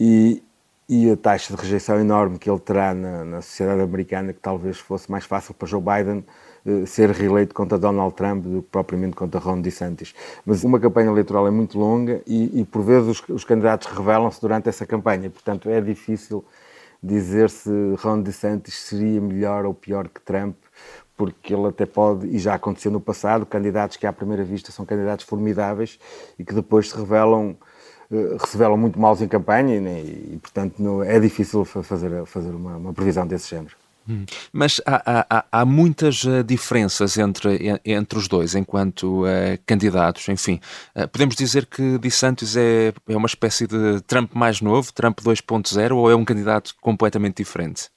e, 0.01 0.43
e 0.89 1.09
a 1.13 1.17
taxa 1.17 1.55
de 1.55 1.63
rejeição 1.63 2.01
enorme 2.01 2.41
que 2.41 2.51
ele 2.51 2.59
terá 2.59 2.93
na, 2.93 3.25
na 3.25 3.41
sociedade 3.41 3.83
americana, 3.83 4.33
que 4.33 4.41
talvez 4.41 4.79
fosse 4.79 5.09
mais 5.09 5.25
fácil 5.25 5.55
para 5.55 5.69
Joe 5.69 5.81
Biden 5.81 6.25
eh, 6.25 6.48
ser 6.87 7.11
reeleito 7.11 7.55
contra 7.55 7.79
Donald 7.79 8.15
Trump 8.15 8.45
do 8.45 8.63
que 8.63 8.69
propriamente 8.69 9.17
contra 9.17 9.41
Ron 9.41 9.61
DeSantis. 9.61 10.15
Mas 10.45 10.65
uma 10.65 10.79
campanha 10.79 11.09
eleitoral 11.09 11.47
é 11.47 11.51
muito 11.51 11.79
longa 11.79 12.21
e, 12.27 12.61
e 12.61 12.65
por 12.65 12.83
vezes, 12.83 13.09
os, 13.09 13.29
os 13.29 13.45
candidatos 13.45 13.89
revelam-se 13.89 14.41
durante 14.41 14.69
essa 14.69 14.87
campanha. 14.87 15.31
Portanto, 15.31 15.69
é 15.69 15.81
difícil 15.81 16.45
dizer 17.03 17.51
se 17.51 17.71
Ron 17.99 18.23
DeSantis 18.23 18.75
seria 18.75 19.21
melhor 19.21 19.65
ou 19.65 19.75
pior 19.75 20.09
que 20.09 20.21
Trump, 20.21 20.57
porque 21.17 21.55
ele 21.55 21.67
até 21.67 21.87
pode, 21.87 22.27
e 22.29 22.39
já 22.39 22.55
aconteceu 22.55 22.91
no 22.91 23.01
passado, 23.01 23.45
candidatos 23.45 23.97
que 23.97 24.07
à 24.07 24.13
primeira 24.13 24.45
vista 24.45 24.71
são 24.71 24.85
candidatos 24.85 25.25
formidáveis 25.25 25.99
e 26.39 26.45
que 26.45 26.55
depois 26.55 26.91
se 26.91 26.97
revelam 26.97 27.57
eh, 28.11 28.37
revelam 28.53 28.77
muito 28.77 28.99
maus 28.99 29.21
em 29.21 29.29
campanha 29.29 29.77
e 29.77 30.39
portanto, 30.41 31.03
é 31.03 31.21
difícil 31.21 31.65
fazer, 31.65 32.25
fazer 32.27 32.51
uma, 32.51 32.77
uma 32.77 32.93
previsão 32.93 33.27
desse 33.27 33.51
género. 33.51 33.77
Mas 34.53 34.81
há, 34.87 35.27
há, 35.29 35.44
há, 35.53 35.64
muitas 35.64 36.25
eh, 36.25 36.42
diferenças 36.42 37.18
entre, 37.18 37.81
entre 37.85 38.18
os 38.18 38.27
dois, 38.27 38.55
enquanto 38.55 39.25
uh, 39.25 39.27
candidatos. 39.66 40.29
Enfim, 40.29 40.61
uh, 40.97 41.07
podemos 41.09 41.37
dizer 41.37 41.66
que 41.66 41.99
DeSantis 41.99 42.57
é, 42.57 42.92
é 43.09 43.16
uma 43.16 43.27
espécie 43.27 43.66
de 43.66 44.01
Trump 44.07 44.33
mais 44.35 44.61
novo, 44.61 44.92
Trump 44.92 45.21
2.0, 45.21 45.94
ou 45.94 46.11
é 46.11 46.16
um 46.16 46.25
candidato 46.25 46.75
completamente 46.81 47.37
diferente? 47.37 47.90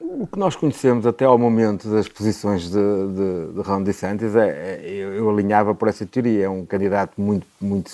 O 0.00 0.26
que 0.26 0.38
nós 0.38 0.54
conhecemos 0.54 1.06
até 1.06 1.24
ao 1.24 1.36
momento 1.36 1.88
das 1.90 2.08
posições 2.08 2.70
de, 2.70 2.70
de, 2.70 3.52
de 3.54 3.60
Ron 3.60 3.82
DeSantis, 3.82 4.36
é, 4.36 4.80
é, 4.82 4.90
eu 4.90 5.28
alinhava 5.28 5.74
por 5.74 5.88
essa 5.88 6.06
teoria. 6.06 6.44
É 6.44 6.48
um 6.48 6.64
candidato 6.64 7.20
muito, 7.20 7.46
muito 7.60 7.90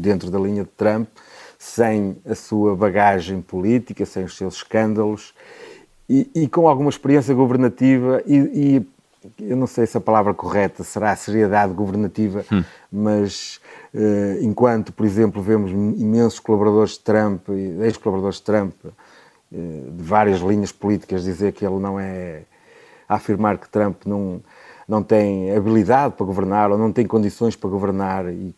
dentro 0.00 0.30
da 0.30 0.38
linha 0.38 0.64
de 0.64 0.70
Trump, 0.70 1.08
sem 1.58 2.16
a 2.28 2.34
sua 2.34 2.74
bagagem 2.74 3.40
política, 3.42 4.06
sem 4.06 4.24
os 4.24 4.36
seus 4.36 4.56
escândalos 4.56 5.34
e, 6.08 6.30
e 6.34 6.48
com 6.48 6.68
alguma 6.68 6.90
experiência 6.90 7.34
governativa 7.34 8.22
e, 8.26 8.36
e, 8.36 8.94
eu 9.40 9.56
não 9.56 9.66
sei 9.66 9.86
se 9.86 9.96
a 9.96 10.00
palavra 10.00 10.34
correta 10.34 10.84
será 10.84 11.12
a 11.12 11.16
seriedade 11.16 11.72
governativa, 11.72 12.44
hum. 12.52 12.62
mas 12.92 13.58
uh, 13.94 14.42
enquanto, 14.42 14.92
por 14.92 15.06
exemplo, 15.06 15.40
vemos 15.40 15.70
imensos 15.70 16.38
colaboradores 16.38 16.92
de 16.92 17.00
Trump 17.00 17.48
e 17.48 17.84
ex-colaboradores 17.84 18.36
de 18.36 18.42
Trump 18.42 18.74
uh, 18.84 18.90
de 19.50 20.02
várias 20.02 20.40
linhas 20.40 20.72
políticas 20.72 21.24
dizer 21.24 21.52
que 21.52 21.64
ele 21.64 21.78
não 21.78 21.98
é 21.98 22.42
afirmar 23.08 23.56
que 23.58 23.68
Trump 23.68 24.02
não 24.04 24.42
não 24.86 25.02
tem 25.02 25.56
habilidade 25.56 26.12
para 26.14 26.26
governar 26.26 26.70
ou 26.70 26.76
não 26.76 26.92
tem 26.92 27.06
condições 27.06 27.56
para 27.56 27.70
governar 27.70 28.26
e 28.26 28.54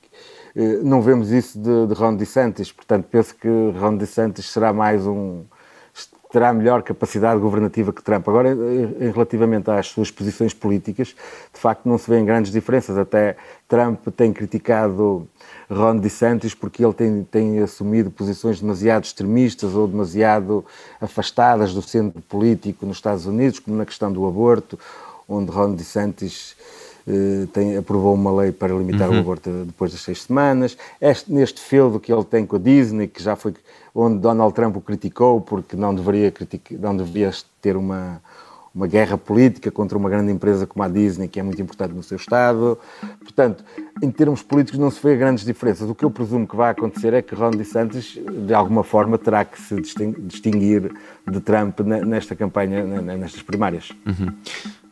uh, 0.56 0.82
não 0.82 1.00
vemos 1.00 1.30
isso 1.30 1.56
de, 1.56 1.86
de 1.86 1.94
Ron 1.94 2.16
DeSantis, 2.16 2.72
portanto 2.72 3.06
penso 3.08 3.36
que 3.36 3.48
Ron 3.78 3.96
DeSantis 3.96 4.50
será 4.50 4.72
mais 4.72 5.06
um 5.06 5.44
terá 6.30 6.52
melhor 6.52 6.82
capacidade 6.82 7.40
governativa 7.40 7.92
que 7.92 8.02
Trump. 8.02 8.28
Agora, 8.28 8.56
relativamente 9.00 9.70
às 9.70 9.86
suas 9.88 10.10
posições 10.10 10.52
políticas, 10.52 11.08
de 11.08 11.60
facto 11.60 11.88
não 11.88 11.98
se 11.98 12.10
vêem 12.10 12.24
grandes 12.24 12.52
diferenças. 12.52 12.98
Até 12.98 13.36
Trump 13.68 14.06
tem 14.16 14.32
criticado 14.32 15.26
Ron 15.70 15.98
DeSantis 15.98 16.54
porque 16.54 16.84
ele 16.84 16.92
tem, 16.92 17.24
tem 17.24 17.60
assumido 17.60 18.10
posições 18.10 18.60
demasiado 18.60 19.04
extremistas 19.04 19.74
ou 19.74 19.86
demasiado 19.86 20.64
afastadas 21.00 21.72
do 21.72 21.82
centro 21.82 22.20
político 22.22 22.86
nos 22.86 22.98
Estados 22.98 23.26
Unidos, 23.26 23.58
como 23.58 23.76
na 23.76 23.86
questão 23.86 24.12
do 24.12 24.26
aborto, 24.26 24.78
onde 25.28 25.50
Ron 25.50 25.74
DeSantis 25.74 26.56
eh, 27.08 27.46
tem, 27.52 27.76
aprovou 27.76 28.14
uma 28.14 28.34
lei 28.34 28.50
para 28.50 28.74
limitar 28.74 29.08
uhum. 29.08 29.16
o 29.16 29.20
aborto 29.20 29.48
depois 29.64 29.92
das 29.92 30.00
seis 30.00 30.22
semanas. 30.22 30.76
Este, 31.00 31.32
neste 31.32 31.60
feudo 31.60 32.00
que 32.00 32.12
ele 32.12 32.24
tem 32.24 32.44
com 32.44 32.56
a 32.56 32.58
Disney, 32.58 33.06
que 33.06 33.22
já 33.22 33.36
foi 33.36 33.54
onde 33.96 34.18
Donald 34.18 34.54
Trump 34.54 34.76
o 34.76 34.80
criticou 34.80 35.40
porque 35.40 35.74
não 35.74 35.94
deveria, 35.94 36.32
não 36.78 36.96
deveria 36.96 37.30
ter 37.62 37.76
uma, 37.76 38.20
uma 38.74 38.86
guerra 38.86 39.16
política 39.16 39.70
contra 39.70 39.96
uma 39.96 40.10
grande 40.10 40.30
empresa 40.30 40.66
como 40.66 40.84
a 40.84 40.88
Disney, 40.88 41.28
que 41.28 41.40
é 41.40 41.42
muito 41.42 41.60
importante 41.62 41.94
no 41.94 42.02
seu 42.02 42.18
Estado. 42.18 42.78
Portanto, 43.20 43.64
em 44.02 44.10
termos 44.10 44.42
políticos 44.42 44.78
não 44.78 44.90
se 44.90 45.02
vê 45.02 45.16
grandes 45.16 45.44
diferenças. 45.44 45.88
O 45.88 45.94
que 45.94 46.04
eu 46.04 46.10
presumo 46.10 46.46
que 46.46 46.54
vai 46.54 46.72
acontecer 46.72 47.14
é 47.14 47.22
que 47.22 47.34
Ron 47.34 47.52
DeSantis, 47.52 48.18
de 48.46 48.52
alguma 48.52 48.84
forma, 48.84 49.16
terá 49.16 49.44
que 49.46 49.60
se 49.60 49.80
distinguir 49.80 50.92
de 51.26 51.40
Trump 51.40 51.80
nesta 51.80 52.36
campanha, 52.36 52.84
nestas 52.84 53.40
primárias. 53.40 53.90
Uhum. 54.06 54.32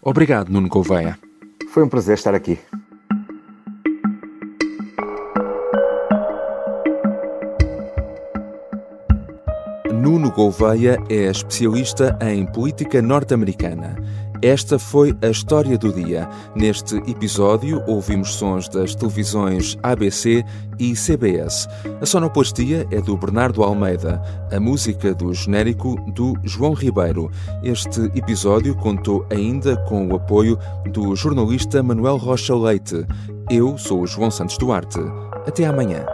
Obrigado, 0.01 0.49
Nuno 0.49 0.69
Gouveia. 0.69 1.19
Foi 1.71 1.83
um 1.83 1.89
prazer 1.89 2.15
estar 2.15 2.35
aqui. 2.35 2.59
Gouveia 10.35 11.01
é 11.09 11.31
especialista 11.31 12.19
em 12.21 12.45
política 12.45 13.01
norte-americana. 13.01 13.95
Esta 14.43 14.81
foi 14.81 15.17
a 15.23 15.29
história 15.29 15.79
do 15.79 15.93
dia. 15.93 16.29
Neste 16.57 16.97
episódio, 17.09 17.83
ouvimos 17.87 18.35
sons 18.35 18.69
das 18.69 18.95
televisões 18.95 19.79
ABC 19.83 20.45
e 20.79 20.93
CBS. 20.95 21.69
A 22.01 22.05
sonoplastia 22.05 22.85
é 22.91 23.01
do 23.01 23.17
Bernardo 23.17 23.63
Almeida, 23.63 24.21
a 24.53 24.59
música 24.59 25.15
do 25.15 25.33
genérico 25.33 25.95
do 26.11 26.35
João 26.43 26.75
Ribeiro. 26.75 27.31
Este 27.63 28.01
episódio 28.17 28.77
contou 28.77 29.25
ainda 29.31 29.77
com 29.85 30.09
o 30.09 30.17
apoio 30.17 30.59
do 30.91 31.15
jornalista 31.15 31.81
Manuel 31.81 32.17
Rocha 32.17 32.57
Leite. 32.57 33.07
Eu 33.49 33.79
sou 33.79 34.03
o 34.03 34.07
João 34.07 34.33
Santos 34.33 34.59
Duarte. 34.59 34.99
Até 35.47 35.65
amanhã. 35.65 36.05